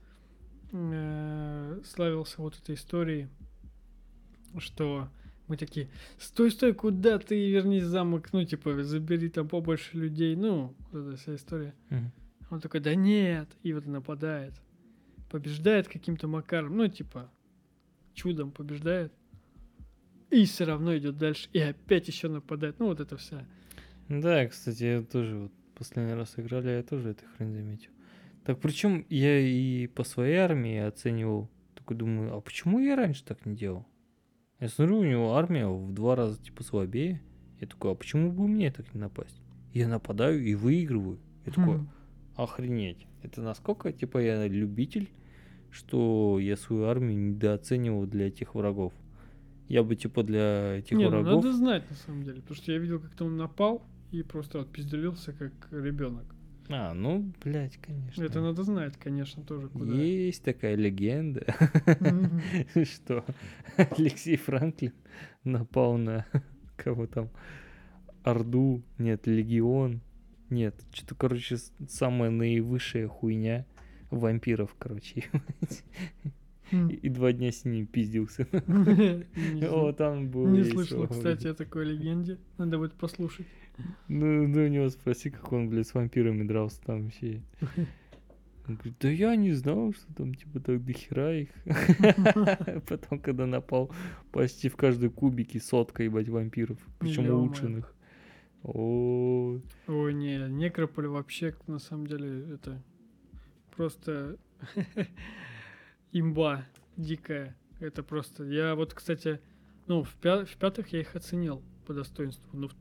э, 0.71 1.81
славился 1.85 2.41
вот 2.41 2.57
этой 2.57 2.75
историей, 2.75 3.29
что 4.57 5.07
мы 5.47 5.57
такие, 5.57 5.89
стой, 6.17 6.51
стой, 6.51 6.73
куда 6.73 7.19
ты, 7.19 7.49
вернись 7.49 7.83
замок, 7.83 8.31
ну, 8.33 8.43
типа, 8.43 8.83
забери 8.83 9.29
там 9.29 9.47
побольше 9.47 9.97
людей, 9.97 10.35
ну, 10.35 10.75
вот 10.91 11.07
эта 11.07 11.17
вся 11.17 11.35
история. 11.35 11.73
Мгм. 11.89 12.11
Он 12.49 12.61
такой, 12.61 12.79
да 12.79 12.95
нет, 12.95 13.49
и 13.61 13.73
вот 13.73 13.85
нападает. 13.85 14.53
Побеждает 15.29 15.87
каким-то 15.87 16.27
макаром, 16.27 16.77
ну, 16.77 16.87
типа, 16.87 17.29
чудом 18.13 18.51
побеждает. 18.51 19.13
И 20.33 20.45
все 20.45 20.65
равно 20.65 20.97
идет 20.97 21.17
дальше, 21.17 21.47
и 21.53 21.59
опять 21.59 22.07
еще 22.07 22.27
нападает. 22.27 22.79
Ну, 22.79 22.87
вот 22.87 22.99
это 22.99 23.17
вся. 23.17 23.45
Да, 24.09 24.45
кстати, 24.47 24.83
я 24.83 25.01
тоже 25.03 25.37
вот 25.37 25.51
последний 25.75 26.13
раз 26.13 26.33
играли, 26.37 26.69
я 26.71 26.83
тоже 26.83 27.09
эту 27.09 27.23
хрень 27.37 27.53
заметил. 27.53 27.91
Так 28.43 28.59
причем 28.59 29.05
я 29.09 29.39
и 29.39 29.87
по 29.87 30.03
своей 30.03 30.37
армии 30.37 30.77
оценивал, 30.77 31.49
такой 31.75 31.95
думаю, 31.97 32.35
а 32.35 32.41
почему 32.41 32.79
я 32.79 32.95
раньше 32.95 33.23
так 33.23 33.45
не 33.45 33.55
делал? 33.55 33.85
Я 34.59 34.69
смотрю, 34.69 34.99
у 34.99 35.03
него 35.03 35.35
армия 35.35 35.67
в 35.67 35.93
два 35.93 36.15
раза 36.15 36.41
типа 36.41 36.63
слабее. 36.63 37.21
Я 37.59 37.67
такой, 37.67 37.91
а 37.91 37.95
почему 37.95 38.31
бы 38.31 38.47
мне 38.47 38.71
так 38.71 38.93
не 38.93 38.99
напасть? 38.99 39.39
Я 39.71 39.87
нападаю 39.87 40.43
и 40.43 40.55
выигрываю. 40.55 41.19
Я 41.45 41.51
такой, 41.51 41.77
Хм. 41.77 41.89
охренеть. 42.35 43.07
Это 43.21 43.41
насколько, 43.41 43.93
типа, 43.93 44.17
я 44.17 44.47
любитель, 44.47 45.09
что 45.71 46.39
я 46.39 46.57
свою 46.57 46.85
армию 46.85 47.17
недооценивал 47.17 48.05
для 48.05 48.27
этих 48.27 48.55
врагов. 48.55 48.93
Я 49.67 49.83
бы, 49.83 49.95
типа, 49.95 50.23
для 50.23 50.77
этих 50.77 50.97
Не, 50.97 51.05
ну 51.05 51.09
врагов... 51.11 51.43
надо 51.43 51.55
знать 51.55 51.89
на 51.89 51.95
самом 51.95 52.23
деле, 52.23 52.41
потому 52.41 52.55
что 52.55 52.71
я 52.71 52.77
видел, 52.77 52.99
как-то 52.99 53.25
он 53.25 53.37
напал 53.37 53.83
и 54.11 54.21
просто 54.23 54.61
отпизделился 54.61 55.33
как 55.33 55.51
ребенок. 55.71 56.25
А, 56.69 56.93
ну, 56.93 57.33
блядь, 57.43 57.77
конечно. 57.77 58.23
Это 58.23 58.41
надо 58.41 58.63
знать, 58.63 58.95
конечно, 58.97 59.43
тоже 59.43 59.67
куда. 59.67 59.93
Есть 59.93 60.43
такая 60.43 60.75
легенда, 60.75 61.45
что 62.85 63.25
Алексей 63.75 64.37
Франклин 64.37 64.93
напал 65.43 65.97
на 65.97 66.25
кого 66.77 67.07
там? 67.07 67.29
Орду, 68.23 68.81
нет, 68.97 69.27
Легион, 69.27 70.01
нет, 70.49 70.75
что-то, 70.93 71.15
короче, 71.15 71.57
самая 71.89 72.29
наивысшая 72.29 73.07
хуйня 73.07 73.65
вампиров, 74.11 74.75
короче. 74.77 75.25
И 76.73 77.09
два 77.09 77.31
дня 77.31 77.51
с 77.51 77.65
ними 77.65 77.85
пиздился. 77.85 78.47
О, 79.71 79.93
там 79.93 80.29
было 80.29 80.47
Не 80.47 80.63
слышал, 80.63 81.07
кстати, 81.07 81.47
о 81.47 81.53
такой 81.53 81.85
легенде. 81.85 82.37
Надо 82.57 82.77
будет 82.77 82.93
послушать. 82.93 83.47
Ну, 84.07 84.47
ну, 84.47 84.65
у 84.65 84.67
него 84.67 84.89
спроси, 84.89 85.29
как 85.29 85.51
он, 85.51 85.69
блядь, 85.69 85.87
с 85.87 85.93
вампирами 85.93 86.43
дрался 86.43 86.81
там 86.81 87.03
вообще. 87.03 87.41
Он 88.65 88.75
говорит, 88.75 88.95
да 89.01 89.09
я 89.09 89.35
не 89.35 89.51
знал, 89.51 89.91
что 89.91 90.13
там 90.13 90.33
типа 90.33 90.61
так 90.61 90.85
дохера 90.85 91.37
их. 91.37 91.49
Потом, 92.87 93.19
когда 93.19 93.45
напал 93.45 93.91
почти 94.31 94.69
в 94.69 94.77
каждой 94.77 95.09
кубике 95.09 95.59
сотка, 95.59 96.03
ебать, 96.03 96.29
вампиров. 96.29 96.77
Причем 96.99 97.29
улучшенных. 97.29 97.93
О, 98.63 99.59
не, 99.87 100.49
Некрополь 100.49 101.07
вообще, 101.07 101.53
на 101.67 101.79
самом 101.79 102.07
деле, 102.07 102.53
это 102.53 102.81
просто 103.75 104.37
имба 106.13 106.65
дикая. 106.97 107.55
Это 107.79 108.03
просто... 108.03 108.43
Я 108.45 108.75
вот, 108.75 108.93
кстати, 108.93 109.39
ну, 109.87 110.03
в, 110.03 110.17
пя- 110.21 110.45
в 110.45 110.55
пятых 110.57 110.93
я 110.93 111.01
их 111.01 111.15
оценил 111.15 111.61
по 111.85 111.93
достоинству, 111.93 112.47
но 112.53 112.67
в, 112.69 112.75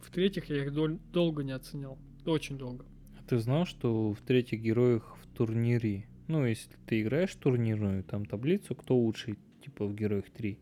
в-третьих 0.00 0.46
я 0.48 0.64
их 0.64 0.72
дол- 0.72 0.98
долго 1.12 1.42
не 1.44 1.52
оценил. 1.52 1.98
Очень 2.24 2.56
долго. 2.56 2.86
а 3.18 3.22
ты 3.28 3.38
знал, 3.38 3.66
что 3.66 4.12
в 4.14 4.20
третьих 4.22 4.62
героях 4.62 5.16
в 5.22 5.26
турнире, 5.36 6.06
ну, 6.28 6.46
если 6.46 6.70
ты 6.86 7.02
играешь 7.02 7.34
турнирную, 7.34 8.02
там 8.02 8.24
таблицу, 8.24 8.74
кто 8.74 8.96
лучший, 8.96 9.38
типа 9.62 9.84
в 9.86 9.94
героях 9.94 10.30
3, 10.30 10.58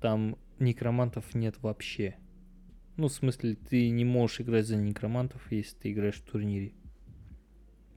там 0.00 0.36
некромантов 0.58 1.34
нет 1.34 1.56
вообще. 1.62 2.16
Ну, 2.96 3.08
в 3.08 3.12
смысле, 3.12 3.56
ты 3.56 3.90
не 3.90 4.06
можешь 4.06 4.40
играть 4.40 4.66
за 4.66 4.76
некромантов, 4.76 5.52
если 5.52 5.76
ты 5.76 5.92
играешь 5.92 6.14
в 6.16 6.22
турнире. 6.30 6.72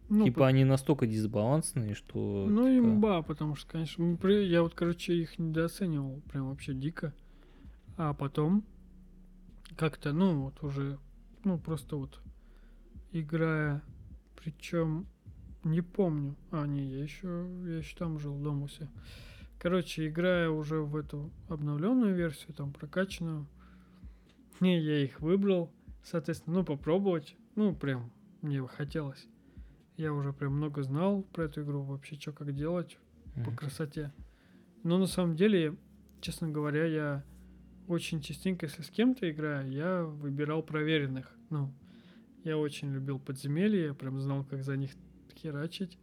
Ну, 0.09 0.25
типа 0.25 0.39
по- 0.39 0.47
они 0.47 0.63
настолько 0.65 1.05
дисбалансные, 1.05 1.93
что... 1.93 2.47
ну, 2.49 2.67
типа, 2.67 2.87
имба, 2.87 3.21
потому 3.21 3.55
что, 3.55 3.71
конечно, 3.71 4.17
я 4.27 4.63
вот, 4.63 4.73
короче, 4.73 5.13
их 5.13 5.37
недооценивал 5.37 6.21
прям 6.31 6.49
вообще 6.49 6.73
дико. 6.73 7.13
А 7.95 8.13
потом 8.13 8.63
как-то, 9.77 10.11
ну, 10.11 10.41
вот 10.41 10.63
уже, 10.63 10.97
ну, 11.43 11.59
просто 11.59 11.95
вот 11.95 12.19
играя, 13.11 13.83
причем 14.35 15.05
не 15.63 15.81
помню. 15.81 16.35
А, 16.51 16.65
не, 16.65 16.85
я 16.85 17.03
еще, 17.03 17.47
я 17.65 17.77
еще 17.77 17.95
там 17.97 18.19
жил, 18.19 18.35
дома 18.35 18.67
все. 18.67 18.87
Короче, 19.59 20.07
играя 20.07 20.49
уже 20.49 20.81
в 20.81 20.95
эту 20.95 21.29
обновленную 21.49 22.15
версию, 22.15 22.53
там 22.53 22.71
прокачанную, 22.71 23.45
не, 24.59 24.79
я 24.79 25.03
их 25.03 25.19
выбрал, 25.19 25.71
соответственно, 26.03 26.57
ну, 26.57 26.63
попробовать. 26.63 27.35
Ну, 27.55 27.75
прям 27.75 28.11
мне 28.41 28.65
хотелось. 28.67 29.27
Я 29.99 30.13
уже 30.13 30.31
прям 30.31 30.53
много 30.53 30.81
знал 30.81 31.23
про 31.23 31.43
эту 31.43 31.61
игру, 31.61 31.81
вообще, 31.81 32.15
что 32.15 32.31
как 32.31 32.55
делать 32.55 32.97
по 33.33 33.49
мгм. 33.49 33.57
красоте. 33.57 34.13
Но 34.81 34.97
на 34.97 35.07
самом 35.07 35.35
деле, 35.35 35.75
честно 36.21 36.47
говоря, 36.47 36.85
я 36.85 37.25
очень 37.85 38.21
частенько, 38.21 38.65
если 38.65 38.81
с 38.81 38.89
кем-то 38.89 39.29
играю, 39.29 39.69
я 39.69 40.05
выбирал 40.05 40.63
проверенных. 40.63 41.35
Ну, 41.49 41.73
я 42.45 42.57
очень 42.57 42.93
любил 42.93 43.19
подземелья, 43.19 43.87
я 43.87 43.93
прям 43.93 44.21
знал, 44.21 44.45
как 44.45 44.63
за 44.63 44.77
них 44.77 44.91
херачить. 45.35 45.99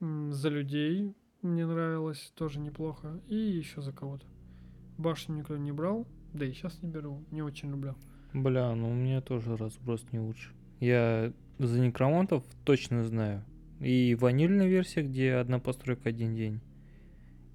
За 0.00 0.48
людей 0.48 1.14
мне 1.42 1.66
нравилось 1.66 2.32
тоже 2.34 2.58
неплохо. 2.58 3.20
И 3.28 3.36
еще 3.36 3.82
за 3.82 3.92
кого-то. 3.92 4.26
Башню 4.98 5.36
никто 5.36 5.56
не 5.56 5.70
брал, 5.70 6.08
да 6.32 6.44
и 6.44 6.52
сейчас 6.52 6.82
не 6.82 6.88
беру, 6.88 7.24
не 7.30 7.42
очень 7.42 7.70
люблю. 7.70 7.94
Бля, 8.32 8.74
ну 8.74 8.90
у 8.90 8.94
меня 8.94 9.20
тоже 9.20 9.56
разброс 9.56 10.04
не 10.10 10.18
лучше. 10.18 10.50
Я 10.80 11.32
за 11.58 11.80
некромантов 11.80 12.44
точно 12.64 13.04
знаю. 13.04 13.44
И 13.80 14.16
ванильная 14.18 14.66
версия, 14.68 15.02
где 15.02 15.34
одна 15.34 15.58
постройка 15.58 16.08
один 16.08 16.34
день. 16.34 16.60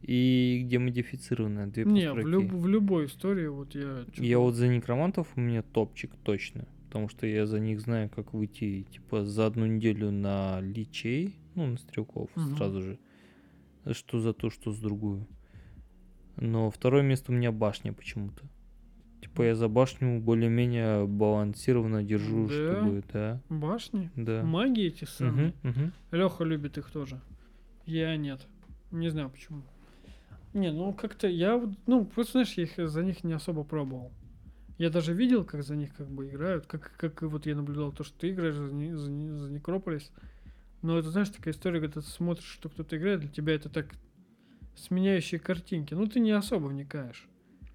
И 0.01 0.61
где 0.65 0.79
модифицированная 0.79 1.67
две 1.67 1.83
Не, 1.85 2.05
постройки. 2.13 2.25
в, 2.25 2.29
люб- 2.29 2.51
в 2.53 2.67
любой 2.67 3.05
истории 3.07 3.47
вот 3.47 3.75
я... 3.75 4.05
Я 4.15 4.39
вот 4.39 4.55
за 4.55 4.67
некромантов 4.67 5.27
у 5.35 5.39
меня 5.41 5.61
топчик 5.61 6.11
точно. 6.23 6.67
Потому 6.87 7.09
что 7.09 7.27
я 7.27 7.45
за 7.45 7.59
них 7.59 7.81
знаю, 7.81 8.09
как 8.09 8.33
выйти, 8.33 8.83
типа, 8.91 9.25
за 9.25 9.45
одну 9.45 9.65
неделю 9.67 10.11
на 10.11 10.59
личей, 10.61 11.35
ну, 11.55 11.67
на 11.67 11.77
стрелков 11.77 12.29
Мгм. 12.35 12.55
сразу 12.55 12.81
же. 12.81 12.99
Что 13.91 14.19
за 14.19 14.33
то, 14.33 14.49
что 14.49 14.71
с 14.71 14.79
другую. 14.79 15.27
Но 16.37 16.71
второе 16.71 17.03
место 17.03 17.31
у 17.31 17.35
меня 17.35 17.51
башня 17.51 17.91
почему-то. 17.93 18.43
Типа 19.21 19.41
я 19.43 19.55
за 19.55 19.67
башню 19.67 20.19
более-менее 20.21 21.05
балансированно 21.05 22.03
держу, 22.03 22.47
Да? 22.47 22.53
чтобы, 22.53 23.03
да, 23.11 23.41
Башни? 23.49 24.09
да. 24.15 24.43
Маги 24.43 24.81
эти 24.83 25.03
самые. 25.05 25.53
Мгм, 25.63 25.69
мгм. 25.71 25.93
Леха 26.11 26.43
любит 26.45 26.77
их 26.77 26.89
тоже. 26.89 27.19
Я 27.85 28.15
нет. 28.15 28.47
Не 28.91 29.09
знаю 29.09 29.29
почему. 29.29 29.61
Не, 30.53 30.71
ну 30.71 30.93
как-то 30.93 31.27
я, 31.27 31.57
вот, 31.57 31.69
ну, 31.85 32.05
просто, 32.05 32.31
знаешь, 32.33 32.53
я 32.53 32.63
их 32.63 32.89
за 32.89 33.03
них 33.03 33.23
не 33.23 33.33
особо 33.33 33.63
пробовал. 33.63 34.11
Я 34.77 34.89
даже 34.89 35.13
видел, 35.13 35.43
как 35.43 35.63
за 35.63 35.75
них 35.75 35.93
как 35.93 36.07
бы 36.09 36.29
играют, 36.29 36.65
как, 36.65 36.93
как 36.97 37.21
и 37.21 37.25
вот 37.25 37.45
я 37.45 37.55
наблюдал 37.55 37.91
то, 37.91 38.03
что 38.05 38.17
ты 38.17 38.29
играешь 38.31 38.55
за, 38.55 38.71
Не- 38.73 38.95
за, 38.97 39.11
Не- 39.11 39.37
за 39.37 39.51
Некрополис. 39.51 40.11
Но 40.81 40.97
это, 40.97 41.11
знаешь, 41.11 41.29
такая 41.29 41.53
история, 41.53 41.81
когда 41.81 41.99
ты 41.99 42.07
смотришь, 42.07 42.47
что 42.47 42.69
кто-то 42.69 42.95
играет, 42.97 43.19
для 43.19 43.29
тебя 43.29 43.53
это 43.53 43.67
так 43.67 43.87
сменяющие 44.75 45.39
картинки. 45.39 45.93
Ну, 45.93 46.07
ты 46.07 46.21
не 46.21 46.31
особо 46.31 46.67
вникаешь. 46.67 47.27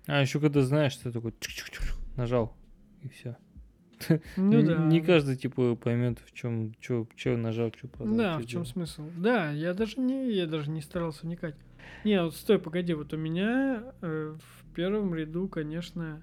А 0.06 0.20
еще 0.20 0.40
когда 0.40 0.62
знаешь, 0.62 0.96
ты 0.96 1.10
такой 1.10 1.32
нажал, 2.16 2.56
и 3.02 3.08
все. 3.08 3.36
Ну 4.36 4.62
да. 4.62 4.86
Не 4.86 5.00
каждый, 5.00 5.36
типа, 5.36 5.76
поймет, 5.76 6.18
в 6.18 6.32
чем, 6.32 6.74
что, 6.80 7.08
что 7.16 7.36
нажал, 7.36 7.72
что 7.76 7.88
продал. 7.88 8.16
Да, 8.16 8.38
в 8.38 8.46
чем 8.46 8.66
смысл? 8.66 9.08
Да, 9.16 9.50
я 9.50 9.72
даже 9.72 10.00
не, 10.00 10.32
я 10.32 10.46
даже 10.46 10.70
не 10.70 10.82
старался 10.82 11.24
вникать. 11.26 11.54
Не, 12.04 12.22
вот 12.22 12.34
стой, 12.34 12.58
погоди, 12.58 12.92
вот 12.92 13.14
у 13.14 13.16
меня 13.16 13.94
э, 14.02 14.36
в 14.38 14.74
первом 14.74 15.14
ряду, 15.14 15.48
конечно, 15.48 16.22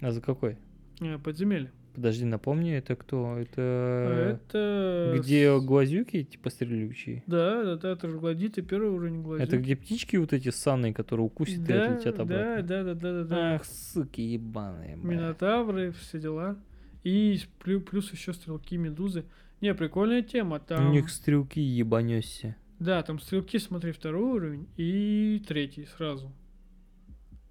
А 0.00 0.10
за 0.10 0.20
какой? 0.20 0.58
э, 1.00 1.18
подземелье. 1.18 1.72
Подожди, 1.96 2.26
напомни, 2.26 2.74
это 2.74 2.94
кто? 2.94 3.38
Это 3.38 4.38
это... 4.38 5.14
где 5.18 5.58
глазюки, 5.58 6.24
типа 6.24 6.50
стрелючие? 6.50 7.24
Да, 7.26 7.64
да, 7.64 7.76
да, 7.76 7.92
это 7.92 8.10
же 8.10 8.18
гладит 8.18 8.58
и 8.58 8.62
первый 8.62 8.90
уровень 8.90 9.22
гладит. 9.22 9.48
Это 9.48 9.56
где 9.56 9.76
птички 9.76 10.16
вот 10.16 10.34
эти 10.34 10.50
санные, 10.50 10.92
которые 10.92 11.24
укусят 11.24 11.60
и 11.60 11.72
да, 11.72 11.86
отлетят 11.86 12.16
да, 12.16 12.22
обратно? 12.22 12.62
да, 12.62 12.84
да, 12.84 12.94
да, 12.94 13.12
да, 13.12 13.24
да. 13.24 13.54
Ах, 13.54 13.64
суки 13.64 14.20
ебаные, 14.20 14.96
бля. 14.98 15.10
Минотавры, 15.10 15.92
все 15.92 16.20
дела. 16.20 16.58
И 17.02 17.40
плюс 17.64 18.12
еще 18.12 18.34
стрелки, 18.34 18.76
медузы. 18.76 19.24
Не, 19.62 19.74
прикольная 19.74 20.20
тема. 20.20 20.60
Там... 20.60 20.90
У 20.90 20.92
них 20.92 21.08
стрелки 21.08 21.60
ебанёсся. 21.60 22.56
Да, 22.78 23.02
там 23.02 23.18
стрелки, 23.20 23.58
смотри, 23.58 23.92
второй 23.92 24.22
уровень 24.22 24.68
и 24.76 25.42
третий 25.48 25.86
сразу. 25.96 26.30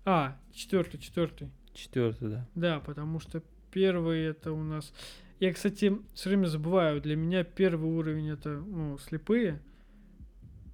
А, 0.04 0.38
четвертый, 0.54 1.00
четвертый. 1.00 1.50
Четвертый, 1.74 2.30
да. 2.30 2.48
Да, 2.54 2.80
потому 2.80 3.20
что 3.20 3.42
первый 3.76 4.22
это 4.22 4.54
у 4.54 4.64
нас... 4.64 4.94
Я, 5.42 5.54
кстати, 5.54 5.92
все 6.14 6.30
время 6.30 6.46
забываю, 6.46 7.02
для 7.02 7.18
меня 7.18 7.44
первый 7.44 7.92
уровень 7.92 8.30
это 8.30 8.52
ну, 8.52 8.98
слепые. 8.98 9.62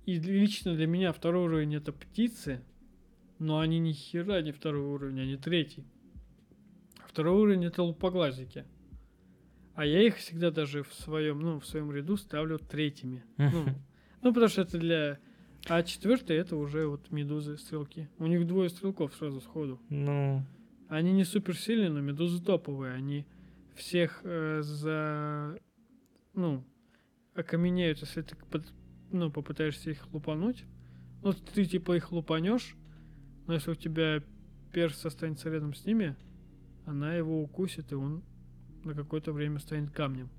И 0.06 0.20
лично 0.20 0.76
для 0.76 0.86
меня 0.86 1.12
второй 1.12 1.46
уровень 1.46 1.74
это 1.76 1.92
птицы. 1.92 2.62
Но 3.40 3.58
они 3.58 3.80
ни 3.80 3.92
хера 3.92 4.40
не 4.44 4.52
второй 4.52 4.84
уровень, 4.84 5.20
они 5.20 5.36
третий. 5.36 5.84
Второй 7.08 7.42
уровень 7.42 7.66
это 7.66 7.82
лупоглазики. 7.82 8.66
А 9.74 9.84
я 9.84 10.04
их 10.04 10.18
всегда 10.18 10.52
даже 10.52 10.84
в 10.84 10.94
своем, 10.94 11.40
ну, 11.40 11.60
в 11.60 11.66
своем 11.66 11.92
ряду 11.92 12.18
ставлю 12.18 12.60
третьими. 12.60 13.24
Ну, 13.38 13.66
ну, 14.22 14.32
потому 14.32 14.48
что 14.48 14.62
это 14.62 14.78
для... 14.78 15.18
А 15.68 15.82
четвертый 15.82 16.38
это 16.38 16.56
уже 16.56 16.86
вот 16.86 17.10
медузы, 17.10 17.58
стрелки. 17.58 18.10
У 18.20 18.28
них 18.28 18.46
двое 18.46 18.70
стрелков 18.70 19.16
сразу 19.16 19.42
сходу. 19.42 19.80
Ну, 19.90 20.46
Они 20.92 21.14
не 21.14 21.24
супер 21.24 21.58
сильные, 21.58 21.90
но 21.90 22.02
медузы 22.02 22.44
топовые. 22.44 22.94
Они 22.94 23.26
всех 23.76 24.20
э, 24.26 24.60
за... 24.62 25.58
Ну, 26.34 26.66
окаменеют, 27.34 28.02
если 28.02 28.22
ты 28.24 28.36
под- 28.36 28.74
ну, 29.10 29.32
попытаешься 29.32 29.92
их 29.92 30.06
лупануть. 30.12 30.66
Ну, 31.24 31.32
ты 31.32 31.64
типа 31.64 31.96
их 31.96 32.12
лупанешь, 32.12 32.76
Но 33.48 33.54
если 33.54 33.72
у 33.72 33.76
тебя 33.76 34.22
перс 34.74 35.06
останется 35.06 35.50
рядом 35.50 35.74
с 35.74 35.86
ними, 35.86 36.18
она 36.86 37.14
его 37.14 37.42
укусит, 37.42 37.94
и 37.94 37.96
он 37.96 38.22
на 38.84 38.94
какое-то 38.94 39.32
время 39.32 39.60
станет 39.60 39.92
камнем. 39.92 40.30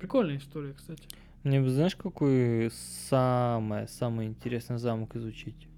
Прикольная 0.00 0.38
история, 0.38 0.72
кстати. 0.72 1.06
Мне 1.44 1.60
бы 1.60 1.70
знаешь, 1.70 1.94
какой 1.94 2.70
самый, 2.72 3.86
самый 3.86 4.26
интересный 4.26 4.78
замок 4.78 5.14
изучить? 5.14 5.68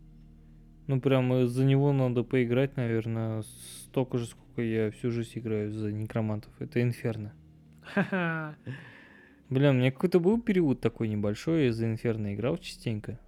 Ну, 0.88 1.02
прям 1.02 1.46
за 1.46 1.64
него 1.64 1.92
надо 1.92 2.24
поиграть, 2.24 2.76
наверное, 2.76 3.42
столько 3.82 4.16
же, 4.16 4.26
сколько 4.26 4.62
я 4.62 4.90
всю 4.90 5.10
жизнь 5.10 5.38
играю 5.38 5.70
за 5.70 5.92
некромантов. 5.92 6.50
Это 6.58 6.82
Инферно. 6.82 7.34
Блин, 9.50 9.70
у 9.70 9.78
меня 9.78 9.92
какой-то 9.92 10.18
был 10.18 10.40
период 10.40 10.80
такой 10.80 11.08
небольшой, 11.08 11.66
я 11.66 11.72
за 11.72 11.86
Инферно 11.86 12.34
играл 12.34 12.56
частенько. 12.56 13.20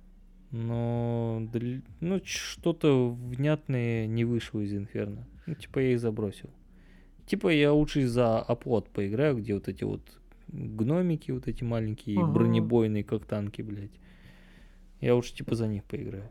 Но 0.53 1.47
ну, 2.01 2.21
что-то 2.25 3.11
внятное 3.11 4.07
не 4.07 4.25
вышло 4.25 4.61
из 4.61 4.75
Инферно. 4.75 5.29
Ну, 5.47 5.55
типа 5.55 5.81
я 5.81 5.93
их 5.93 6.01
забросил. 6.01 6.49
Типа 7.27 7.49
я 7.49 7.75
лучше 7.75 8.09
за 8.09 8.41
оплот 8.41 8.89
поиграю, 8.89 9.37
где 9.37 9.53
вот 9.53 9.69
эти 9.69 9.85
вот 9.85 10.01
гномики, 10.49 11.31
вот 11.31 11.47
эти 11.47 11.63
маленькие, 11.63 12.21
Ага. 12.23 12.33
бронебойные, 12.33 13.05
как 13.05 13.27
танки, 13.27 13.61
блядь. 13.61 13.93
Я 15.03 15.15
лучше 15.15 15.35
типа 15.35 15.55
за 15.55 15.69
них 15.69 15.85
поиграю. 15.85 16.31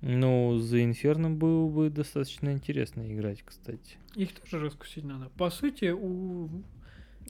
Ну, 0.00 0.58
за 0.58 0.84
Инферном 0.84 1.38
было 1.38 1.68
бы 1.68 1.90
достаточно 1.90 2.52
интересно 2.52 3.12
играть, 3.12 3.42
кстати. 3.42 3.98
Их 4.14 4.32
тоже 4.32 4.60
раскусить 4.60 5.04
надо. 5.04 5.28
По 5.30 5.50
сути, 5.50 5.90
у... 5.90 6.48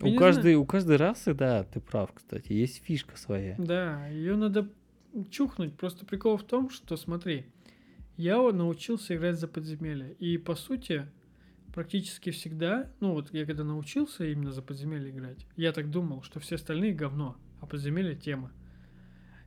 я 0.00 0.14
У 0.14 0.16
каждой, 0.16 0.54
у 0.56 0.66
каждой 0.66 0.96
расы, 0.96 1.32
да, 1.32 1.64
ты 1.64 1.80
прав, 1.80 2.12
кстати, 2.12 2.52
есть 2.52 2.82
фишка 2.84 3.16
своя. 3.16 3.54
Да, 3.58 4.06
ее 4.08 4.36
надо 4.36 4.68
чухнуть. 5.30 5.76
Просто 5.76 6.04
прикол 6.04 6.36
в 6.36 6.44
том, 6.44 6.68
что 6.68 6.96
смотри, 6.96 7.46
я 8.16 8.36
научился 8.36 9.16
играть 9.16 9.38
за 9.38 9.48
подземелье. 9.48 10.12
И 10.18 10.36
по 10.36 10.54
сути, 10.54 11.06
практически 11.72 12.30
всегда, 12.30 12.90
ну 13.00 13.12
вот 13.12 13.32
я 13.32 13.46
когда 13.46 13.64
научился 13.64 14.24
именно 14.24 14.52
за 14.52 14.60
подземелье 14.60 15.10
играть, 15.10 15.46
я 15.56 15.72
так 15.72 15.90
думал, 15.90 16.22
что 16.22 16.40
все 16.40 16.56
остальные 16.56 16.92
говно, 16.92 17.36
а 17.60 17.66
подземелье 17.66 18.14
тема. 18.14 18.52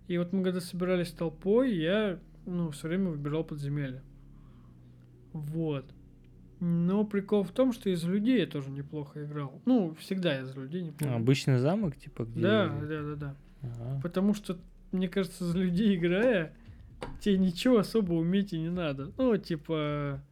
И 0.07 0.17
вот 0.17 0.33
мы 0.33 0.43
когда 0.43 0.59
собирались 0.59 1.11
толпой, 1.11 1.75
я, 1.75 2.19
ну, 2.45 2.71
все 2.71 2.87
время 2.87 3.11
выбирал 3.11 3.43
подземелье. 3.43 4.01
Вот. 5.33 5.85
Но 6.59 7.05
прикол 7.05 7.43
в 7.43 7.51
том, 7.51 7.73
что 7.73 7.89
из 7.89 8.03
людей 8.03 8.41
я 8.41 8.45
тоже 8.45 8.69
неплохо 8.69 9.23
играл. 9.25 9.61
Ну, 9.65 9.95
всегда 9.95 10.45
за 10.45 10.59
людей 10.59 10.83
неплохо. 10.83 11.15
Обычный 11.15 11.57
замок, 11.57 11.95
типа, 11.97 12.23
где... 12.25 12.41
Да, 12.41 12.67
да, 12.67 13.01
да, 13.01 13.15
да. 13.15 13.35
Ага. 13.63 13.99
Потому 14.03 14.33
что, 14.33 14.59
мне 14.91 15.09
кажется, 15.09 15.45
за 15.45 15.57
людей 15.57 15.95
играя, 15.95 16.53
тебе 17.19 17.37
ничего 17.37 17.79
особо 17.79 18.13
уметь 18.13 18.53
и 18.53 18.59
не 18.59 18.69
надо. 18.69 19.11
Ну, 19.17 19.35
типа, 19.37 20.23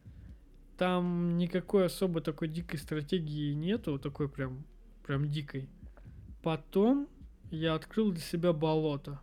там 0.78 1.36
никакой 1.36 1.86
особо 1.86 2.20
такой 2.20 2.48
дикой 2.48 2.78
стратегии 2.78 3.52
нету, 3.52 3.98
такой 3.98 4.28
прям, 4.28 4.64
прям 5.04 5.28
дикой. 5.28 5.68
Потом 6.42 7.08
я 7.50 7.74
открыл 7.74 8.12
для 8.12 8.20
себя 8.20 8.52
болото. 8.52 9.20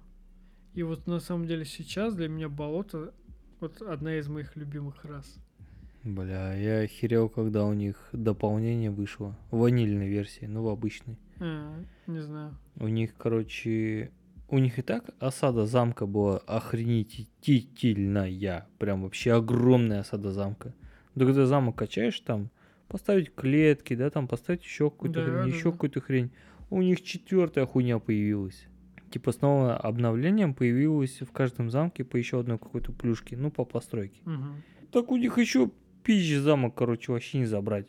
И 0.78 0.84
вот 0.84 1.08
на 1.08 1.20
самом 1.20 1.48
деле 1.48 1.66
сейчас 1.66 2.14
для 2.14 2.28
меня 2.28 2.50
болото 2.50 3.12
вот 3.60 3.82
одна 3.82 4.20
из 4.20 4.28
моих 4.28 4.56
любимых 4.56 5.04
рас. 5.06 5.40
Бля, 6.04 6.54
я 6.54 6.82
охерел, 6.82 7.30
когда 7.30 7.66
у 7.66 7.74
них 7.74 7.98
дополнение 8.14 8.92
вышло. 8.92 9.36
В 9.50 9.58
ванильной 9.58 10.08
версии, 10.08 10.46
ну 10.46 10.62
в 10.62 10.68
обычной. 10.68 11.18
А, 11.40 11.84
не 12.06 12.20
знаю. 12.20 12.56
У 12.76 12.88
них, 12.90 13.16
короче, 13.18 14.12
у 14.50 14.60
них 14.60 14.78
и 14.78 14.84
так 14.84 15.10
осада 15.18 15.66
замка 15.66 16.06
была 16.06 16.38
охренительная. 16.46 18.68
Прям 18.78 19.02
вообще 19.02 19.32
огромная 19.32 20.02
осада 20.02 20.32
замка. 20.32 20.76
Да 21.16 21.26
когда 21.26 21.48
замок 21.48 21.76
качаешь 21.76 22.20
там, 22.20 22.52
поставить 22.88 23.34
клетки, 23.34 23.96
да, 23.96 24.12
там 24.12 24.28
поставить 24.28 24.64
еще 24.64 24.92
какую-то 24.92 25.22
Да, 25.22 25.26
хрень, 25.26 25.50
да, 25.50 25.56
еще 25.58 25.64
да. 25.64 25.72
какую-то 25.72 26.02
хрень. 26.02 26.30
У 26.70 26.84
них 26.84 27.02
четвертая 27.02 27.66
хуйня 27.66 27.98
появилась. 27.98 28.68
Типа 29.12 29.32
с 29.32 29.42
новым 29.42 29.78
обновлением 29.82 30.54
появилось 30.54 31.22
в 31.22 31.32
каждом 31.32 31.70
замке 31.70 32.04
по 32.04 32.18
еще 32.18 32.40
одной 32.40 32.58
какой-то 32.60 32.92
плюшке, 32.92 33.38
ну 33.38 33.52
по 33.52 33.64
постройке. 33.64 34.20
Мгм. 34.26 34.64
Так 34.92 35.12
у 35.12 35.18
них 35.18 35.38
еще 35.38 35.72
пизжи 36.04 36.40
замок, 36.40 36.76
короче, 36.76 37.12
вообще 37.12 37.40
не 37.40 37.46
забрать. 37.46 37.88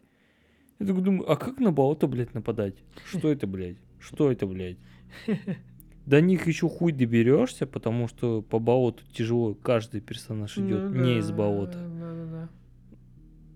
Я 0.78 0.87
так 0.87 1.02
думаю, 1.02 1.31
а 1.31 1.37
как 1.37 1.59
на 1.59 1.72
болото, 1.72 2.07
блядь, 2.07 2.35
нападать? 2.35 2.76
Что 3.04 3.33
это, 3.33 3.46
блядь? 3.46 3.78
Что 3.98 4.31
это, 4.31 4.46
блядь? 4.46 4.78
До 6.07 6.20
них 6.20 6.46
еще 6.46 6.68
хуй 6.68 6.92
доберешься, 6.92 7.66
потому 7.66 8.09
что 8.09 8.40
по 8.40 8.59
болоту 8.59 9.04
тяжело 9.12 9.54
каждый 9.54 10.00
персонаж 10.00 10.57
идет 10.57 10.90
Ну 10.90 11.04
не 11.04 11.18
из 11.18 11.28
да, 11.28 11.35
болота. 11.35 11.78
Да-да-да. 11.78 12.48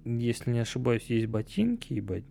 Если 0.04 0.50
не 0.50 0.58
ошибаюсь, 0.58 1.04
есть 1.06 1.26
ботинки, 1.28 1.94
ебать, 1.94 2.24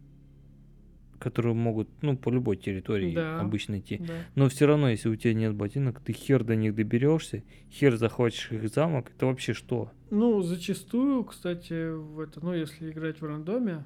которые 1.22 1.54
могут, 1.54 1.88
ну, 2.02 2.18
по 2.18 2.30
любой 2.30 2.58
территории 2.58 3.14
Да. 3.16 3.40
обычно 3.40 3.80
идти. 3.80 3.98
Да. 4.00 4.14
Но 4.36 4.50
все 4.50 4.66
равно, 4.66 4.90
если 4.90 5.08
у 5.10 5.16
тебя 5.16 5.34
нет 5.34 5.56
ботинок, 5.56 6.02
ты 6.02 6.12
хер 6.14 6.44
до 6.44 6.56
них 6.56 6.76
доберешься, 6.76 7.44
хер 7.72 7.96
захватишь 7.96 8.52
их 8.52 8.68
замок, 8.70 9.12
это 9.16 9.28
вообще 9.28 9.54
что? 9.54 9.92
Ну, 10.10 10.42
зачастую, 10.42 11.24
кстати, 11.24 11.92
в 11.94 12.20
это, 12.20 12.44
ну, 12.44 12.54
если 12.54 12.92
играть 12.92 13.22
в 13.22 13.26
рандоме, 13.26 13.86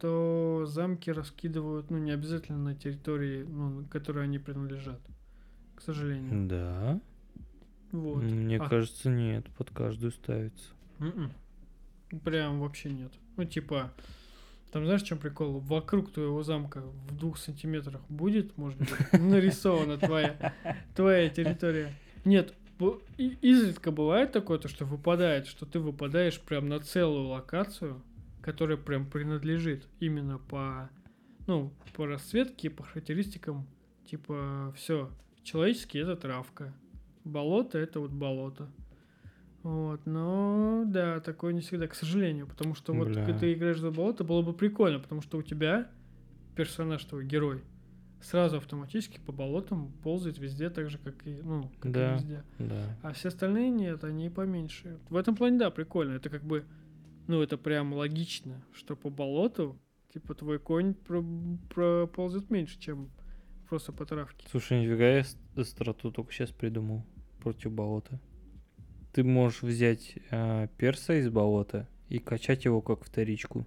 то 0.00 0.64
замки 0.66 1.10
раскидывают, 1.10 1.90
ну, 1.90 1.98
не 1.98 2.10
обязательно 2.10 2.58
на 2.58 2.74
территории, 2.74 3.44
ну, 3.44 3.84
которой 3.90 4.24
они 4.24 4.38
принадлежат. 4.38 5.00
К 5.76 5.80
сожалению. 5.82 6.48
Да? 6.48 7.00
Вот. 7.92 8.22
Мне 8.22 8.56
А- 8.58 8.68
кажется, 8.68 9.10
нет, 9.10 9.46
под 9.58 9.70
каждую 9.70 10.10
ставится. 10.12 10.70
Мгм. 10.98 11.30
Прям 12.24 12.60
вообще 12.60 12.90
нет. 12.90 13.12
Ну, 13.36 13.44
типа, 13.44 13.92
там 14.72 14.86
знаешь, 14.86 15.02
в 15.02 15.06
чем 15.06 15.18
прикол? 15.18 15.60
Вокруг 15.60 16.10
твоего 16.10 16.42
замка 16.42 16.80
в 16.80 17.14
двух 17.14 17.36
сантиметрах 17.36 18.00
будет, 18.08 18.56
может 18.56 18.78
быть, 18.78 18.90
нарисована 19.12 19.98
твоя, 19.98 20.54
твоя 20.96 21.28
территория. 21.28 21.92
Нет, 22.24 22.54
изредка 23.18 23.90
бывает 23.90 24.32
такое, 24.32 24.58
то, 24.58 24.68
что 24.68 24.86
выпадает, 24.86 25.46
что 25.46 25.66
ты 25.66 25.78
выпадаешь 25.78 26.40
прям 26.40 26.70
на 26.70 26.80
целую 26.80 27.28
локацию, 27.28 28.02
которая 28.40 28.78
прям 28.78 29.04
принадлежит 29.04 29.86
именно 30.00 30.38
по, 30.38 30.88
ну, 31.46 31.70
по 31.94 32.06
расцветке, 32.06 32.70
по 32.70 32.82
характеристикам. 32.82 33.66
Типа, 34.06 34.72
все, 34.74 35.10
человеческий 35.42 35.98
это 35.98 36.16
травка, 36.16 36.72
болото 37.24 37.78
это 37.78 38.00
вот 38.00 38.10
болото. 38.10 38.70
Вот, 39.62 40.04
но 40.06 40.82
да, 40.86 41.20
такое 41.20 41.52
не 41.52 41.60
всегда, 41.60 41.86
к 41.86 41.94
сожалению, 41.94 42.46
потому 42.48 42.74
что 42.74 42.92
вот 42.92 43.14
когда 43.14 43.38
ты 43.38 43.52
играешь 43.52 43.78
за 43.78 43.90
болото, 43.90 44.24
было 44.24 44.42
бы 44.42 44.52
прикольно, 44.52 44.98
потому 44.98 45.22
что 45.22 45.38
у 45.38 45.42
тебя 45.42 45.88
персонаж 46.56 47.04
твой 47.04 47.24
герой 47.24 47.62
сразу 48.20 48.56
автоматически 48.58 49.20
по 49.24 49.32
болотам 49.32 49.92
ползает 50.02 50.38
везде, 50.38 50.70
так 50.70 50.90
же 50.90 50.98
как 50.98 51.26
и 51.26 51.40
ну 51.42 51.70
как 51.80 51.92
Да. 51.92 52.12
и 52.12 52.14
везде. 52.16 52.44
Да. 52.58 52.96
А 53.02 53.12
все 53.12 53.28
остальные 53.28 53.70
нет, 53.70 54.04
они 54.04 54.30
поменьше. 54.30 54.98
В 55.08 55.16
этом 55.16 55.34
плане 55.36 55.58
да, 55.58 55.70
прикольно. 55.70 56.12
Это 56.14 56.28
как 56.30 56.42
бы, 56.44 56.64
ну 57.26 57.40
это 57.42 57.56
прям 57.56 57.92
логично, 57.94 58.62
что 58.74 58.96
по 58.96 59.10
болоту 59.10 59.76
типа 60.12 60.34
твой 60.34 60.58
конь 60.58 60.94
про- 60.94 61.24
проползет 61.74 62.50
меньше, 62.50 62.78
чем 62.78 63.10
просто 63.68 63.92
по 63.92 64.04
травке. 64.06 64.46
Слушай, 64.50 64.82
нифига 64.82 65.04
я 65.08 65.24
страту 65.64 66.10
только 66.12 66.32
сейчас 66.32 66.50
придумал 66.50 67.04
против 67.40 67.72
болота. 67.72 68.20
Ты 69.12 69.24
можешь 69.24 69.62
взять 69.62 70.14
э, 70.30 70.68
перса 70.78 71.14
из 71.14 71.28
болота 71.28 71.86
и 72.08 72.18
качать 72.18 72.64
его 72.64 72.80
как 72.80 73.04
вторичку. 73.04 73.66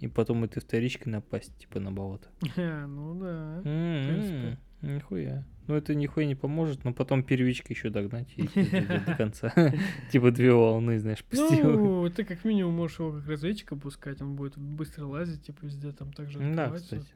И 0.00 0.08
потом 0.08 0.44
этой 0.44 0.60
вторичкой 0.60 1.10
напасть, 1.12 1.56
типа, 1.58 1.80
на 1.80 1.90
болото. 1.92 2.28
А, 2.56 2.86
ну 2.86 3.14
да. 3.18 3.62
М-м, 3.64 4.58
Нихуя. 4.82 5.44
Ну, 5.68 5.74
это 5.74 5.94
нихуя 5.94 6.26
не 6.26 6.34
поможет, 6.34 6.84
но 6.84 6.92
потом 6.92 7.24
первичка 7.24 7.72
еще 7.72 7.88
догнать 7.90 8.28
и 8.36 8.42
до 9.06 9.14
конца. 9.16 9.52
Типа 10.12 10.30
две 10.30 10.52
волны, 10.52 10.98
знаешь, 10.98 11.24
пустил. 11.24 11.72
Ну, 11.78 12.10
ты 12.10 12.24
как 12.24 12.44
минимум 12.44 12.74
можешь 12.74 12.98
его 12.98 13.12
как 13.12 13.26
разведчика 13.26 13.74
пускать, 13.74 14.20
он 14.20 14.36
будет 14.36 14.56
быстро 14.58 15.06
лазить, 15.06 15.42
типа 15.44 15.64
везде 15.64 15.92
там 15.92 16.12
также 16.12 16.38
Да, 16.38 16.44
открывается. 16.66 16.96
кстати. 16.98 17.06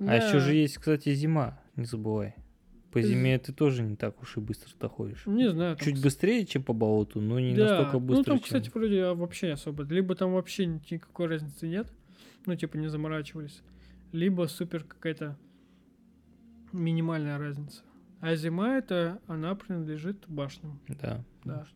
А 0.00 0.16
еще 0.16 0.32
Да. 0.34 0.40
же 0.40 0.54
есть, 0.54 0.76
кстати, 0.78 1.14
зима, 1.14 1.60
не 1.76 1.84
забывай. 1.84 2.34
По 2.92 3.00
зиме 3.02 3.38
ты 3.38 3.52
тоже 3.52 3.82
не 3.82 3.94
так 3.96 4.20
уж 4.20 4.36
и 4.36 4.40
быстро 4.40 4.70
доходишь. 4.80 5.24
Не 5.26 5.48
знаю. 5.50 5.76
там, 5.76 5.84
Чуть 5.86 5.96
кс- 5.98 6.02
быстрее, 6.02 6.44
чем 6.44 6.62
по 6.64 6.72
болоту, 6.72 7.20
но 7.20 7.38
не 7.38 7.54
да. 7.54 7.68
настолько 7.78 7.98
быстро, 8.00 8.16
Ну, 8.18 8.24
там, 8.24 8.36
чем- 8.38 8.44
кстати, 8.44 8.70
вроде 8.74 9.12
вообще 9.12 9.46
не 9.48 9.52
особо. 9.52 9.84
Либо 9.84 10.14
там 10.16 10.32
вообще 10.32 10.66
ни- 10.66 10.80
никакой 10.90 11.26
разницы 11.28 11.68
нет, 11.68 11.92
ну, 12.46 12.56
типа, 12.56 12.76
не 12.78 12.88
заморачивались. 12.88 13.62
Либо 14.12 14.46
супер 14.48 14.82
какая-то 14.82 15.38
минимальная 16.72 17.38
разница. 17.38 17.82
А 18.20 18.34
зима 18.34 18.76
это, 18.76 19.20
она 19.26 19.54
принадлежит 19.54 20.24
башням. 20.28 20.80
Да. 21.00 21.24
Да. 21.44 21.66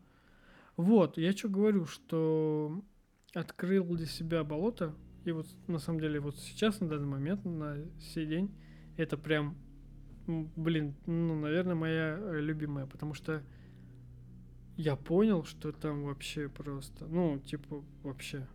Вот, 0.77 1.17
я 1.17 1.31
что 1.31 1.49
говорю, 1.49 1.85
что 1.85 2.83
открыл 3.33 3.85
для 3.95 4.05
себя 4.05 4.43
болото, 4.43 4.93
и 5.23 5.31
вот 5.31 5.47
на 5.67 5.79
самом 5.79 5.99
деле 6.01 6.19
вот 6.19 6.37
сейчас, 6.37 6.79
на 6.81 6.87
данный 6.89 7.07
момент, 7.07 7.43
на 7.45 7.77
сей 7.99 8.25
день, 8.27 8.51
это 8.97 9.17
прям, 9.17 9.57
блин, 10.27 10.95
ну, 11.05 11.35
наверное, 11.39 11.75
моя 11.75 12.17
э, 12.19 12.39
любимая, 12.41 12.85
потому 12.85 13.13
что 13.13 13.41
я 14.77 14.95
понял, 14.95 15.43
что 15.45 15.71
там 15.71 16.03
вообще 16.03 16.49
просто, 16.49 17.05
ну, 17.07 17.39
типа, 17.39 17.83
вообще. 18.03 18.47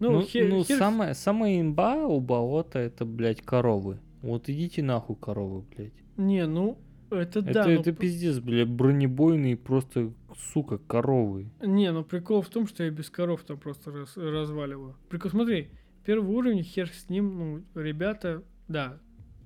Ну, 0.00 0.10
ну, 0.12 0.20
хер- 0.22 0.48
хер- 0.62 0.78
самая, 0.78 1.14
самая 1.14 1.60
имба 1.60 1.94
у 2.06 2.20
болота 2.20 2.78
это, 2.80 3.04
блядь, 3.04 3.42
коровы. 3.42 3.98
Вот 4.20 4.48
идите 4.48 4.82
нахуй, 4.82 5.16
коровы, 5.16 5.62
блядь. 5.76 5.92
Не, 6.16 6.46
ну, 6.46 6.78
это, 7.10 7.38
Это, 7.40 7.52
да. 7.52 7.64
ну, 7.66 7.70
это 7.72 7.92
п- 7.92 8.00
пиздец, 8.00 8.38
блядь, 8.40 8.68
бронебойные 8.68 9.56
просто, 9.56 10.12
сука, 10.52 10.78
коровы. 10.78 11.50
Не, 11.60 11.92
ну 11.92 12.04
прикол 12.04 12.42
в 12.42 12.48
том, 12.48 12.66
что 12.66 12.82
я 12.82 12.90
без 12.90 13.10
коров 13.10 13.44
там 13.44 13.58
просто 13.58 13.92
раз- 13.92 14.16
разваливаю. 14.16 14.96
Прикол, 15.08 15.30
смотри, 15.30 15.68
первый 16.04 16.34
уровень, 16.34 16.64
хер 16.64 16.88
с 16.88 17.08
ним, 17.08 17.38
ну, 17.74 17.80
ребята, 17.80 18.42
да, 18.66 18.98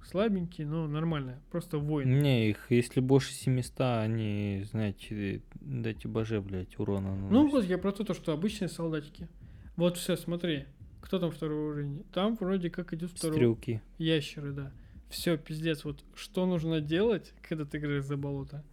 слабенькие, 0.07 0.67
но 0.67 0.87
нормально, 0.87 1.41
просто 1.51 1.79
воины. 1.79 2.21
Не, 2.21 2.51
их, 2.51 2.71
если 2.71 3.01
больше 3.01 3.33
700, 3.33 3.81
они, 3.81 4.65
знаете, 4.71 5.43
дайте 5.61 6.09
боже, 6.09 6.41
блядь, 6.41 6.79
урона 6.79 7.15
Ну 7.15 7.29
наносят. 7.29 7.53
вот 7.53 7.65
я 7.65 7.79
про 7.79 7.93
то, 7.93 8.15
что 8.15 8.33
обычные 8.33 8.69
солдатики. 8.69 9.29
Вот 9.77 9.97
все, 9.97 10.17
смотри, 10.17 10.65
кто 11.01 11.19
там 11.19 11.31
второй 11.31 11.71
уровень? 11.71 12.05
Там 12.13 12.37
вроде 12.37 12.71
как 12.71 12.93
идет 12.95 13.11
второй 13.11 13.37
Стрелки. 13.37 13.83
ящеры, 13.99 14.53
да. 14.53 14.73
Все, 15.09 15.37
пиздец, 15.37 15.85
вот 15.85 16.05
что 16.15 16.47
нужно 16.47 16.81
делать, 16.81 17.33
когда 17.47 17.65
ты 17.65 17.79
играешь 17.79 18.05
за 18.05 18.17
болото? 18.17 18.65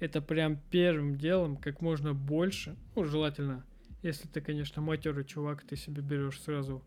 Это 0.00 0.22
прям 0.22 0.58
первым 0.70 1.16
делом 1.16 1.56
как 1.56 1.80
можно 1.82 2.14
больше, 2.14 2.74
ну, 2.96 3.04
желательно, 3.04 3.64
если 4.02 4.26
ты, 4.28 4.40
конечно, 4.40 4.80
матерый 4.80 5.24
чувак, 5.24 5.62
ты 5.62 5.76
себе 5.76 6.00
берешь 6.00 6.40
сразу 6.40 6.82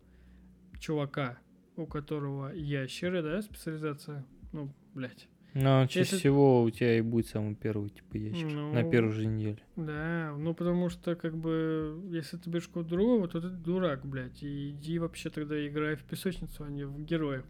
чувака, 0.80 1.38
у 1.76 1.86
которого 1.86 2.52
ящеры, 2.52 3.22
да, 3.22 3.42
специализация, 3.42 4.24
ну, 4.52 4.70
блядь. 4.94 5.28
Но 5.54 5.86
чаще 5.86 6.00
Если- 6.00 6.16
всего 6.18 6.62
у 6.64 6.70
тебя 6.70 6.98
и 6.98 7.00
будет 7.00 7.28
самый 7.28 7.54
первый, 7.54 7.88
типа, 7.90 8.16
ящик. 8.16 8.46
На 8.52 8.82
Ну, 8.82 8.90
первой 8.90 9.12
же 9.12 9.24
неделе. 9.26 9.58
Да, 9.76 10.34
ну 10.36 10.52
потому 10.52 10.88
что, 10.88 11.14
как 11.14 11.36
бы, 11.36 12.00
если 12.10 12.36
ты 12.38 12.50
берешь 12.50 12.66
кого-то 12.66 12.90
другого, 12.90 13.28
то 13.28 13.40
ты 13.40 13.48
дурак, 13.50 14.04
блядь. 14.04 14.42
И 14.42 14.70
иди 14.70 14.98
вообще 14.98 15.30
тогда 15.30 15.64
играй 15.66 15.94
в 15.94 16.02
песочницу, 16.02 16.64
а 16.64 16.68
не 16.70 16.84
в 16.84 17.00
героев. 17.04 17.44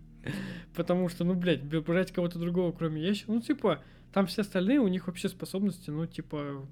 Потому 0.74 1.08
что, 1.08 1.24
ну, 1.24 1.34
блядь, 1.34 1.62
брать 1.64 2.12
кого-то 2.12 2.38
другого, 2.38 2.72
кроме 2.72 3.02
ящика, 3.02 3.32
ну, 3.32 3.40
типа, 3.40 3.82
там 4.12 4.26
все 4.26 4.42
остальные, 4.42 4.80
у 4.80 4.88
них 4.88 5.06
вообще 5.06 5.28
способности, 5.30 5.90
ну, 5.90 6.06
типа, 6.06 6.66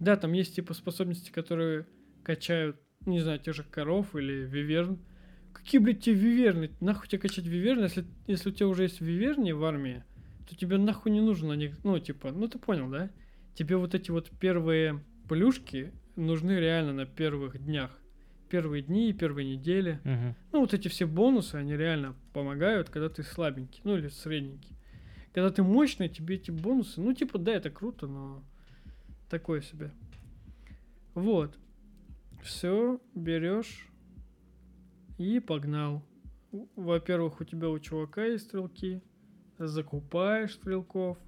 да, 0.00 0.16
там 0.16 0.32
есть, 0.32 0.56
типа, 0.56 0.74
способности, 0.74 1.30
которые 1.30 1.86
качают, 2.24 2.76
не 3.06 3.20
знаю, 3.20 3.38
тех 3.38 3.54
же 3.54 3.62
коров 3.64 4.14
или 4.16 4.32
виверн. 4.46 4.98
Какие, 5.52 5.80
блядь, 5.80 6.00
тебе 6.00 6.16
виверны? 6.16 6.70
Нахуй 6.80 7.08
тебе 7.08 7.20
качать 7.20 7.46
виверны, 7.46 7.84
если, 7.84 8.04
если 8.26 8.50
у 8.50 8.52
тебя 8.52 8.68
уже 8.68 8.84
есть 8.84 9.00
виверни 9.00 9.52
в 9.52 9.64
армии, 9.64 10.04
то 10.48 10.56
тебе 10.56 10.76
нахуй 10.76 11.12
не 11.12 11.20
нужно 11.20 11.52
них, 11.54 11.76
ну, 11.84 11.98
типа, 11.98 12.32
ну, 12.32 12.48
ты 12.48 12.58
понял, 12.58 12.88
да? 12.88 13.10
тебе 13.54 13.76
вот 13.76 13.94
эти 13.94 14.10
вот 14.10 14.30
первые 14.30 15.02
плюшки 15.28 15.92
нужны 16.16 16.52
реально 16.52 16.92
на 16.92 17.06
первых 17.06 17.62
днях. 17.64 17.90
Первые 18.48 18.82
дни 18.82 19.10
и 19.10 19.12
первые 19.12 19.56
недели. 19.56 20.00
Мгм. 20.04 20.34
Ну, 20.52 20.60
вот 20.60 20.74
эти 20.74 20.88
все 20.88 21.06
бонусы, 21.06 21.54
они 21.56 21.74
реально 21.76 22.14
помогают, 22.32 22.90
когда 22.90 23.08
ты 23.08 23.22
слабенький, 23.22 23.80
ну 23.84 23.96
или 23.96 24.08
средненький. 24.08 24.76
Когда 25.32 25.50
ты 25.50 25.62
мощный, 25.62 26.10
тебе 26.10 26.36
эти 26.36 26.50
бонусы, 26.50 27.00
ну, 27.00 27.14
типа, 27.14 27.38
да, 27.38 27.52
это 27.52 27.70
круто, 27.70 28.06
но 28.06 28.42
такое 29.30 29.62
себе. 29.62 29.90
Вот. 31.14 31.56
Все, 32.42 33.00
берешь 33.14 33.88
и 35.22 35.40
погнал. 35.40 36.02
Во-первых, 36.76 37.40
у 37.40 37.44
тебя 37.44 37.68
у 37.68 37.78
чувака 37.78 38.24
есть 38.24 38.46
стрелки, 38.46 39.02
закупаешь 39.58 40.54
стрелков. 40.54 41.18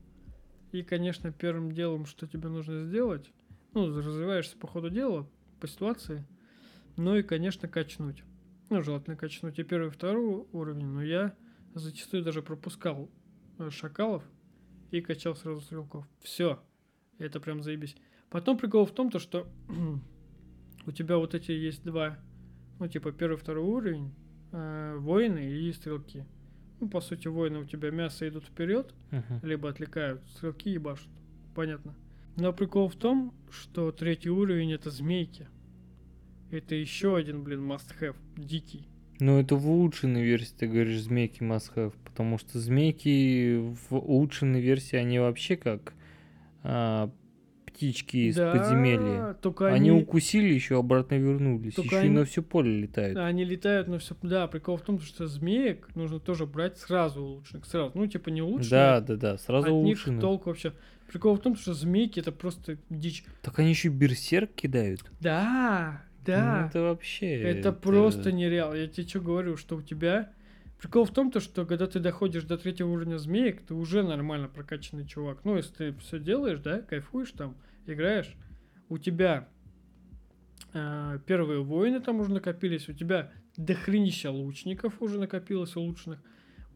И, 0.73 0.83
конечно, 0.83 1.31
первым 1.31 1.73
делом, 1.73 2.05
что 2.05 2.27
тебе 2.27 2.49
нужно 2.49 2.85
сделать, 2.85 3.31
ну, 3.73 3.87
развиваешься 3.97 4.57
по 4.57 4.67
ходу 4.67 4.91
дела, 4.91 5.29
по 5.61 5.69
ситуации, 5.69 6.27
ну 6.97 7.17
и, 7.17 7.23
конечно, 7.23 7.69
качнуть. 7.69 8.25
Ну, 8.71 8.83
желательно 8.83 9.17
качнуть 9.17 9.59
и 9.59 9.63
первый, 9.63 9.89
и 9.89 9.91
второй 9.91 10.47
уровень, 10.53 10.87
но 10.87 11.03
я 11.03 11.37
зачастую 11.75 12.25
даже 12.25 12.43
пропускал 12.43 13.09
э, 13.59 13.71
шакалов 13.71 14.25
и 14.91 15.01
качал 15.01 15.37
сразу 15.37 15.61
стрелков. 15.61 16.07
Все. 16.21 16.61
Это 17.19 17.39
прям 17.39 17.63
заебись. 17.63 17.97
Потом 18.31 18.59
прикол 18.59 18.85
в 18.85 18.93
том, 18.93 19.11
то, 19.11 19.21
что 19.21 19.47
у 20.87 20.93
тебя 20.93 21.19
вот 21.19 21.35
эти 21.35 21.53
есть 21.53 21.85
два, 21.85 22.19
ну, 22.79 22.89
типа 22.89 23.13
первый, 23.13 23.37
второй 23.37 23.65
уровень, 23.65 24.11
э, 24.53 24.97
воины 24.99 25.51
и 25.51 25.73
стрелки. 25.73 26.25
Ну, 26.81 26.89
по 26.89 27.01
сути, 27.01 27.29
воины 27.29 27.61
у 27.61 27.65
тебя 27.65 27.91
мясо 27.91 28.29
идут 28.29 28.45
вперед, 28.45 28.93
Мгм. 29.11 29.41
либо 29.43 29.69
отвлекают, 29.69 30.23
стрелки 30.31 30.71
ебашут. 30.71 31.09
Понятно. 31.55 31.95
Но 32.37 32.53
прикол 32.53 32.89
в 32.89 32.97
том, 32.97 33.33
что 33.51 33.93
третий 33.93 34.31
уровень 34.31 34.73
это 34.73 34.91
змейки. 34.91 35.47
Это 36.51 36.75
еще 36.75 37.17
один, 37.17 37.43
блин, 37.45 37.61
must-have, 37.71 38.17
дикий. 38.37 38.89
Ну, 39.21 39.39
это 39.39 39.55
в 39.55 39.69
улучшенной 39.71 40.25
версии, 40.25 40.55
ты 40.59 40.67
говоришь, 40.67 41.01
змейки 41.01 41.43
must 41.43 41.73
have, 41.77 41.95
потому 42.05 42.39
что 42.39 42.59
змейки 42.59 43.57
в 43.89 43.95
улучшенной 43.97 44.61
версии, 44.61 44.97
они 44.97 45.21
вообще 45.21 45.57
как 45.57 45.95
а, 46.65 47.11
птички 47.75 48.17
из 48.29 48.37
Да, 48.37 48.53
подземелья. 48.53 49.35
Только 49.43 49.67
Они, 49.69 49.91
они, 49.91 50.03
укусили, 50.03 50.53
еще 50.55 50.79
обратно 50.79 51.17
вернулись. 51.17 51.75
Только 51.75 51.97
еще 51.97 52.05
и 52.05 52.09
они- 52.09 52.17
на 52.19 52.25
все 52.25 52.43
поле 52.43 52.81
летают. 52.81 53.19
они 53.19 53.45
летают, 53.45 53.89
но 53.89 53.99
все. 53.99 54.17
Да, 54.23 54.47
прикол 54.47 54.77
в 54.77 54.83
том, 54.83 55.01
что 55.01 55.27
змеек 55.27 55.89
нужно 55.95 56.21
тоже 56.21 56.47
брать 56.47 56.79
сразу 56.79 57.21
улучшенных. 57.23 57.67
Сразу. 57.67 57.93
Ну, 57.95 58.07
типа 58.07 58.29
не 58.31 58.43
улучшенных. 58.43 58.71
Да, 58.71 59.01
да, 59.01 59.17
да, 59.17 59.39
сразу 59.39 59.67
от 59.67 59.73
них 59.73 59.85
улучшенных. 59.85 60.21
толк 60.21 60.47
вообще. 60.47 60.73
Прикол 61.11 61.35
в 61.37 61.41
том, 61.41 61.57
что 61.57 61.75
змейки 61.75 62.21
это 62.21 62.33
просто 62.33 62.79
дичь. 62.89 63.25
Так 63.43 63.59
они 63.59 63.71
еще 63.71 63.89
и 63.89 63.91
берсерк 63.91 64.53
кидают. 64.55 65.05
Да, 65.21 66.03
Ну, 66.21 66.25
да. 66.27 66.67
это 66.69 66.81
вообще... 66.83 67.35
Это, 67.43 67.73
просто 67.73 68.33
нереально. 68.33 68.77
Я 68.77 68.89
тебе 68.89 69.07
что 69.07 69.21
говорю, 69.21 69.57
что 69.57 69.77
у 69.77 69.83
тебя... 69.83 70.31
Прикол 70.85 71.07
в 71.07 71.13
том, 71.13 71.31
то, 71.31 71.41
что 71.41 71.65
когда 71.65 71.87
ты 71.87 71.99
доходишь 71.99 72.45
до 72.45 72.59
третьего 72.59 72.91
уровня 72.91 73.17
змеек, 73.17 73.63
ты 73.63 73.73
уже 73.73 74.03
нормально 74.03 74.49
прокачанный 74.49 75.07
чувак. 75.07 75.43
Ну, 75.43 75.57
если 75.57 75.73
ты 75.73 75.95
все 75.95 76.19
делаешь, 76.19 76.59
да, 76.61 76.83
кайфуешь 76.83 77.31
там, 77.31 77.57
играешь, 77.87 78.37
у 78.91 78.99
тебя 78.99 79.49
э, 80.75 81.19
первые 81.25 81.63
воины 81.63 82.01
там 82.01 82.21
уже 82.21 82.33
накопились, 82.33 82.87
у 82.91 82.93
тебя 82.93 83.33
дохренища 83.57 84.31
лучников 84.31 85.01
уже 85.01 85.19
накопилось 85.19 85.75
улучшенных, 85.75 86.21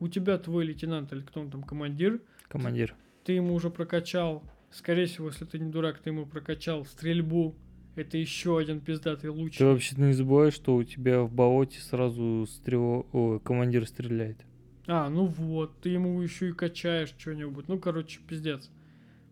у 0.01 0.09
тебя 0.09 0.39
твой 0.39 0.65
лейтенант 0.65 1.13
или 1.13 1.21
кто 1.21 1.43
он 1.43 1.51
там, 1.51 1.63
командир, 1.63 2.23
Командир. 2.49 2.95
ты 3.25 3.35
ему 3.35 3.53
уже 3.53 3.69
прокачал, 3.69 4.43
скорее 4.71 5.05
всего, 5.05 5.29
если 5.29 5.45
ты 5.45 5.59
не 5.59 5.71
дурак, 5.71 5.99
ты 5.99 6.09
ему 6.09 6.25
прокачал 6.25 6.87
стрельбу, 6.87 7.59
это 7.99 8.17
еще 8.17 8.59
один 8.59 8.81
пиздатый 8.81 9.31
лучник. 9.31 9.59
Ты 9.59 9.67
вообще 9.67 9.97
не 9.97 10.13
забываешь, 10.13 10.55
что 10.55 10.77
у 10.77 10.85
тебя 10.85 11.23
в 11.23 11.33
болоте 11.33 11.81
сразу 11.81 12.47
стрел... 12.47 13.07
Ой, 13.13 13.41
командир 13.41 13.87
стреляет. 13.87 14.45
А, 14.87 15.09
ну 15.11 15.27
вот, 15.27 15.81
ты 15.81 15.91
ему 15.91 16.21
еще 16.21 16.49
и 16.49 16.53
качаешь 16.53 17.15
что-нибудь. 17.19 17.69
Ну, 17.69 17.79
короче, 17.79 18.21
пиздец. 18.27 18.71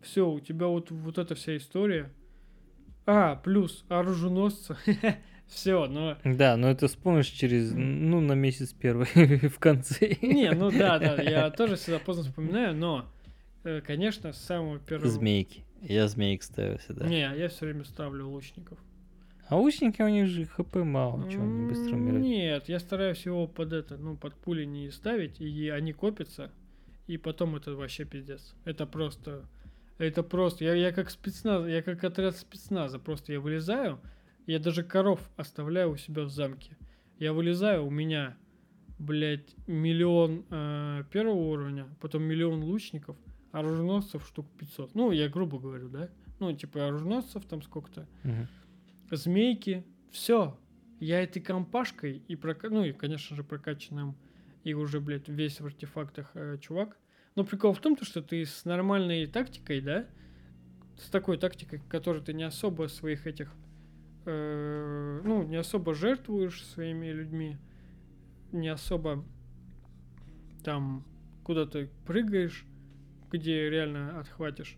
Все, 0.02 0.30
у 0.30 0.38
тебя 0.40 0.66
вот, 0.66 0.90
вот 0.90 1.18
эта 1.18 1.34
вся 1.34 1.56
история. 1.56 2.12
А, 3.06 3.36
плюс 3.36 3.84
оруженосца. 3.88 4.76
Все, 5.46 5.86
но... 5.86 6.18
Да, 6.24 6.56
но 6.56 6.68
это 6.68 6.88
вспомнишь 6.88 7.28
через, 7.28 7.72
ну, 7.72 8.20
на 8.20 8.32
месяц 8.32 8.72
первый 8.72 9.06
в 9.48 9.58
конце. 9.58 10.16
Не, 10.20 10.50
ну 10.50 10.70
да, 10.70 10.98
да, 10.98 11.22
я 11.22 11.50
тоже 11.56 11.76
всегда 11.76 12.00
поздно 12.00 12.24
вспоминаю, 12.24 12.76
но, 12.76 13.06
конечно, 13.86 14.32
с 14.32 14.38
самого 14.38 14.78
первого... 14.78 15.08
Змейки. 15.08 15.64
Я 15.82 16.08
змейк 16.08 16.42
ставил 16.42 16.78
всегда. 16.78 17.06
Не, 17.06 17.20
я 17.20 17.48
все 17.48 17.66
время 17.66 17.84
ставлю 17.84 18.28
лучников. 18.28 18.78
А 19.48 19.56
лучники 19.56 20.02
у 20.02 20.08
них 20.08 20.26
же 20.26 20.44
хп 20.44 20.74
мало, 20.76 21.30
что 21.30 21.40
они 21.40 21.68
быстро 21.68 21.94
умирают. 21.94 22.24
Нет, 22.24 22.68
я 22.68 22.80
стараюсь 22.80 23.24
его 23.24 23.46
под 23.46 23.72
это, 23.72 23.96
ну, 23.96 24.16
под 24.16 24.34
пули 24.34 24.64
не 24.64 24.90
ставить, 24.90 25.40
и 25.40 25.68
они 25.68 25.92
копятся, 25.92 26.50
и 27.06 27.16
потом 27.16 27.54
это 27.54 27.74
вообще 27.74 28.04
пиздец. 28.04 28.56
Это 28.64 28.86
просто, 28.86 29.48
это 29.98 30.24
просто, 30.24 30.64
я, 30.64 30.74
я 30.74 30.90
как 30.90 31.10
спецназ, 31.10 31.68
я 31.68 31.82
как 31.82 32.02
отряд 32.02 32.36
спецназа, 32.36 32.98
просто 32.98 33.32
я 33.32 33.40
вылезаю, 33.40 34.00
я 34.46 34.58
даже 34.58 34.82
коров 34.82 35.20
оставляю 35.36 35.92
у 35.92 35.96
себя 35.96 36.22
в 36.24 36.30
замке. 36.30 36.76
Я 37.20 37.32
вылезаю, 37.32 37.86
у 37.86 37.90
меня, 37.90 38.36
блядь, 38.98 39.54
миллион 39.68 40.44
э, 40.50 41.04
первого 41.12 41.36
уровня, 41.36 41.86
потом 42.00 42.24
миллион 42.24 42.64
лучников, 42.64 43.16
оруженосцев 43.58 44.26
штук 44.26 44.46
500. 44.58 44.94
Ну, 44.94 45.10
я 45.12 45.28
грубо 45.28 45.58
говорю, 45.58 45.88
да? 45.88 46.10
Ну, 46.38 46.52
типа 46.52 46.88
оруженосцев 46.88 47.44
там 47.46 47.62
сколько-то, 47.62 48.06
Мгм. 48.22 48.46
змейки, 49.10 49.84
все. 50.10 50.58
Я 51.00 51.22
этой 51.22 51.40
компашкой 51.40 52.22
и, 52.28 52.36
прока... 52.36 52.68
ну 52.70 52.84
и, 52.84 52.92
конечно 52.92 53.36
же, 53.36 53.44
прокачанным 53.44 54.16
и 54.64 54.74
уже, 54.74 55.00
блядь, 55.00 55.28
весь 55.28 55.60
в 55.60 55.66
артефактах 55.66 56.30
э, 56.34 56.58
чувак. 56.60 56.98
Но 57.34 57.44
прикол 57.44 57.72
в 57.72 57.80
том, 57.80 57.96
то, 57.96 58.04
что 58.04 58.22
ты 58.22 58.44
с 58.44 58.64
нормальной 58.64 59.26
тактикой, 59.26 59.80
да, 59.80 60.06
с 60.98 61.08
такой 61.10 61.36
тактикой, 61.38 61.80
которой 61.88 62.22
ты 62.22 62.32
не 62.32 62.44
особо 62.44 62.88
своих 62.88 63.26
этих, 63.26 63.52
э, 64.24 65.20
ну, 65.24 65.42
не 65.44 65.56
особо 65.56 65.94
жертвуешь 65.94 66.64
своими 66.64 67.06
людьми, 67.12 67.58
не 68.52 68.68
особо 68.68 69.24
там 70.64 71.04
куда-то 71.44 71.88
прыгаешь, 72.06 72.64
где 73.30 73.68
реально 73.70 74.20
отхватишь. 74.20 74.76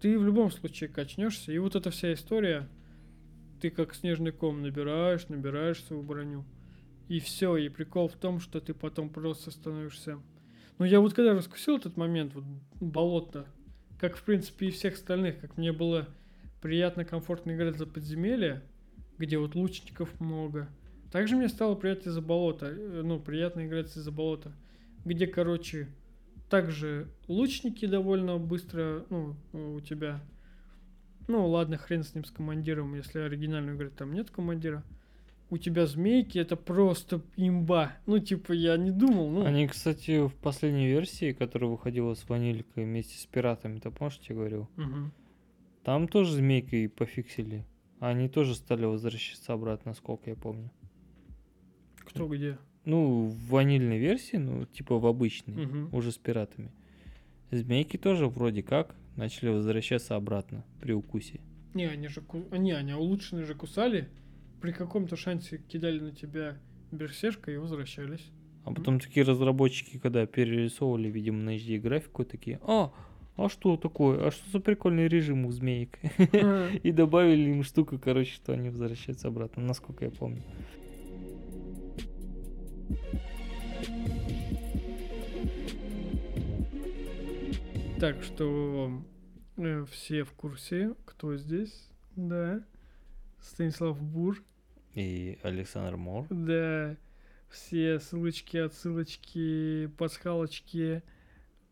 ты 0.00 0.18
в 0.18 0.24
любом 0.24 0.50
случае 0.50 0.88
качнешься. 0.88 1.52
И 1.52 1.58
вот 1.58 1.74
эта 1.74 1.90
вся 1.90 2.12
история, 2.12 2.68
ты 3.60 3.70
как 3.70 3.94
снежный 3.94 4.32
ком 4.32 4.62
набираешь, 4.62 5.28
набираешь 5.28 5.82
свою 5.84 6.02
броню. 6.02 6.44
И 7.08 7.20
все, 7.20 7.56
и 7.56 7.68
прикол 7.68 8.08
в 8.08 8.16
том, 8.16 8.38
что 8.40 8.60
ты 8.60 8.74
потом 8.74 9.10
просто 9.10 9.50
становишься... 9.50 10.20
Ну, 10.78 10.84
я 10.84 11.00
вот 11.00 11.14
когда 11.14 11.34
раскусил 11.34 11.76
этот 11.76 11.96
момент, 11.96 12.34
вот 12.34 12.44
болото, 12.80 13.46
как, 13.98 14.16
в 14.16 14.22
принципе, 14.22 14.68
и 14.68 14.70
всех 14.70 14.94
остальных, 14.94 15.40
как 15.40 15.56
мне 15.56 15.72
было 15.72 16.08
приятно, 16.60 17.04
комфортно 17.04 17.52
играть 17.52 17.76
за 17.76 17.86
подземелье, 17.86 18.62
где 19.16 19.38
вот 19.38 19.54
лучников 19.54 20.20
много. 20.20 20.68
Также 21.10 21.36
мне 21.36 21.48
стало 21.48 21.74
приятно 21.74 22.12
за 22.12 22.20
болото, 22.20 22.66
э, 22.66 23.02
ну, 23.02 23.18
приятно 23.18 23.66
играть 23.66 23.88
за 23.88 24.12
болото, 24.12 24.52
где, 25.04 25.26
короче, 25.26 25.88
также 26.48 27.08
лучники 27.26 27.86
довольно 27.86 28.38
быстро, 28.38 29.04
ну, 29.10 29.36
у 29.52 29.80
тебя, 29.80 30.20
ну, 31.26 31.46
ладно, 31.46 31.76
хрен 31.76 32.02
с 32.02 32.14
ним, 32.14 32.24
с 32.24 32.30
командиром, 32.30 32.94
если 32.94 33.20
оригинальную 33.20 33.76
играть, 33.76 33.94
там 33.96 34.12
нет 34.12 34.30
командира. 34.30 34.84
У 35.50 35.56
тебя 35.56 35.86
змейки, 35.86 36.38
это 36.38 36.56
просто 36.56 37.22
имба. 37.36 37.92
Ну, 38.04 38.18
типа, 38.18 38.52
я 38.52 38.76
не 38.76 38.90
думал, 38.90 39.30
ну... 39.30 39.44
Они, 39.46 39.66
кстати, 39.66 40.26
в 40.26 40.34
последней 40.34 40.88
версии, 40.88 41.32
которая 41.32 41.70
выходила 41.70 42.12
с 42.12 42.28
ванилькой 42.28 42.84
вместе 42.84 43.18
с 43.18 43.24
пиратами, 43.24 43.78
ты 43.78 43.90
помнишь, 43.90 44.20
я 44.28 44.34
говорил? 44.34 44.68
Мгм. 44.76 45.12
Там 45.84 46.06
тоже 46.06 46.34
змейкой 46.34 46.90
пофиксили. 46.90 47.64
Они 47.98 48.28
тоже 48.28 48.54
стали 48.54 48.84
возвращаться 48.84 49.54
обратно, 49.54 49.94
сколько 49.94 50.28
я 50.28 50.36
помню. 50.36 50.70
Кто 51.96 52.28
где? 52.28 52.58
Ну, 52.84 53.24
в 53.26 53.48
ванильной 53.50 53.98
версии, 53.98 54.36
ну, 54.36 54.64
типа 54.66 54.98
в 54.98 55.06
обычной, 55.06 55.66
Мгм. 55.66 55.88
уже 55.94 56.10
с 56.12 56.16
пиратами. 56.18 56.70
Змейки 57.50 57.96
тоже 57.96 58.26
вроде 58.28 58.62
как 58.62 58.94
начали 59.16 59.50
возвращаться 59.50 60.16
обратно 60.16 60.64
при 60.80 60.92
укусе. 60.92 61.40
Не, 61.74 61.86
они 61.86 62.08
же... 62.08 62.20
ку- 62.20 62.44
Не, 62.56 62.72
они 62.72 62.92
улучшенные 62.94 63.44
же 63.44 63.54
кусали. 63.54 64.08
При 64.60 64.72
каком-то 64.72 65.16
шансе 65.16 65.58
кидали 65.58 66.00
на 66.00 66.12
тебя 66.12 66.58
берсешка 66.92 67.50
и 67.52 67.56
возвращались. 67.56 68.30
А 68.64 68.72
потом 68.72 69.00
такие 69.00 69.24
разработчики, 69.24 69.98
когда 69.98 70.26
перерисовывали, 70.26 71.08
видимо, 71.08 71.38
на 71.38 71.56
HD 71.56 71.78
графику, 71.78 72.24
такие, 72.24 72.58
а, 72.62 72.92
а 73.36 73.48
что 73.48 73.76
такое? 73.76 74.26
А 74.26 74.30
что 74.30 74.50
за 74.50 74.60
прикольный 74.60 75.08
режим 75.08 75.46
у 75.46 75.52
змеек? 75.52 75.98
И 76.82 76.92
добавили 76.92 77.50
им 77.50 77.62
штуку, 77.62 77.98
короче, 77.98 78.32
что 78.32 78.52
они 78.52 78.68
возвращаются 78.70 79.28
обратно, 79.28 79.62
насколько 79.62 80.04
я 80.04 80.10
помню. 80.10 80.42
Так 88.00 88.22
что 88.22 89.02
э, 89.56 89.84
все 89.90 90.22
в 90.24 90.32
курсе, 90.32 90.94
кто 91.04 91.36
здесь, 91.36 91.88
да. 92.14 92.62
Станислав 93.40 94.00
Бур, 94.00 94.42
И 94.94 95.38
Александр 95.42 95.96
Мор. 95.96 96.26
да. 96.30 96.96
Все 97.50 97.98
ссылочки, 97.98 98.58
отсылочки, 98.58 99.86
пасхалочки, 99.96 101.02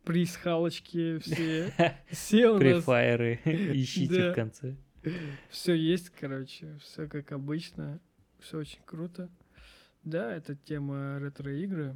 присхалочки, 0.05 1.19
все. 1.19 1.71
Все 2.11 2.49
у 2.49 2.55
нас. 2.55 2.61
Префайры 2.61 3.39
ищите 3.45 4.31
в 4.31 4.35
конце. 4.35 4.77
Все 5.51 5.75
есть, 5.75 6.09
короче, 6.19 6.79
все 6.81 7.07
как 7.07 7.31
обычно, 7.33 8.01
все 8.41 8.59
очень 8.59 8.81
круто. 8.87 9.29
Да, 10.03 10.35
это 10.35 10.57
тема 10.57 11.19
ретро-игры, 11.21 11.95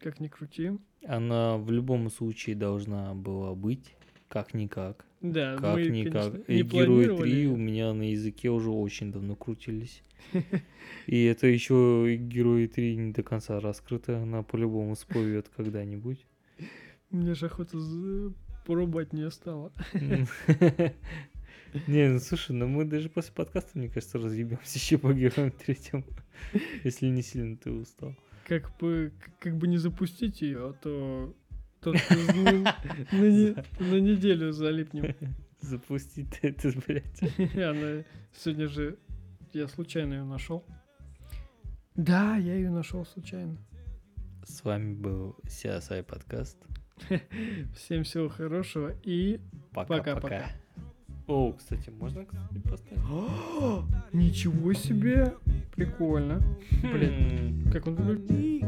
как 0.00 0.20
ни 0.20 0.28
крути. 0.28 0.72
Она 1.06 1.56
в 1.56 1.70
любом 1.70 2.10
случае 2.10 2.56
должна 2.56 3.14
была 3.14 3.54
быть, 3.54 3.94
как-никак. 4.28 5.04
Да, 5.20 5.56
Как 5.56 5.74
мы, 5.74 5.88
никак. 5.88 6.32
конечно, 6.32 6.52
И 6.52 6.56
не 6.56 6.62
Герои 6.62 7.04
планировали 7.06 7.30
3 7.30 7.46
у 7.48 7.56
меня 7.56 7.92
на 7.92 8.10
языке 8.10 8.50
уже 8.50 8.70
очень 8.70 9.10
давно 9.10 9.34
крутились. 9.34 10.02
И 11.06 11.24
это 11.24 11.46
еще 11.48 12.16
Герои 12.20 12.66
3 12.66 12.96
не 12.96 13.12
до 13.12 13.22
конца 13.22 13.58
раскрыто, 13.60 14.22
она 14.22 14.42
по-любому 14.42 14.94
всплывет 14.94 15.48
когда-нибудь. 15.56 16.24
Мне 17.10 17.34
же 17.34 17.46
охота 17.46 17.78
порубать 18.64 19.12
не 19.12 19.28
стало. 19.30 19.72
Не, 21.86 22.08
ну 22.08 22.18
слушай, 22.18 22.52
ну 22.52 22.66
мы 22.66 22.84
даже 22.86 23.10
после 23.10 23.32
подкаста, 23.34 23.76
мне 23.78 23.88
кажется, 23.88 24.18
разъебемся 24.18 24.78
еще 24.78 24.96
по 24.96 25.12
Героям 25.12 25.50
третьему. 25.50 26.04
Если 26.84 27.06
не 27.08 27.22
сильно 27.22 27.56
ты 27.56 27.70
устал. 27.70 28.14
Как 28.48 28.76
бы, 28.78 29.12
как 29.40 29.56
бы 29.58 29.68
не 29.68 29.76
запустить 29.76 30.40
ее, 30.40 30.70
а 30.70 30.72
то 30.72 31.34
на, 31.84 31.92
на 33.12 33.26
не- 33.28 33.54
на 33.78 34.00
неделю 34.00 34.52
залипнем. 34.52 35.14
Запустить 35.60 36.38
это, 36.42 36.72
блядь. 36.86 37.20
Она 37.54 38.04
сегодня 38.32 38.68
же 38.68 38.98
я 39.52 39.68
случайно 39.68 40.14
ее 40.14 40.24
нашел. 40.24 40.64
Да, 41.94 42.36
я 42.36 42.54
ее 42.54 42.70
нашел 42.70 43.04
случайно. 43.04 43.58
С 44.44 44.64
вами 44.64 44.94
был 44.94 45.36
CSI 45.46 46.04
подкаст. 46.04 46.58
Всем 47.74 48.04
всего 48.04 48.28
хорошего 48.28 48.94
и 49.02 49.40
Пока-пока. 49.72 50.50
О, 51.28 51.52
кстати, 51.52 51.90
можно 51.90 52.24
кстати, 52.24 52.58
поставить? 52.70 53.04
Ничего 54.14 54.72
себе! 54.72 55.34
Прикольно. 55.76 56.40
Блин, 56.82 57.64
хм. 57.66 57.70
как 57.70 57.86
он 57.86 57.94
выглядит? 57.96 58.64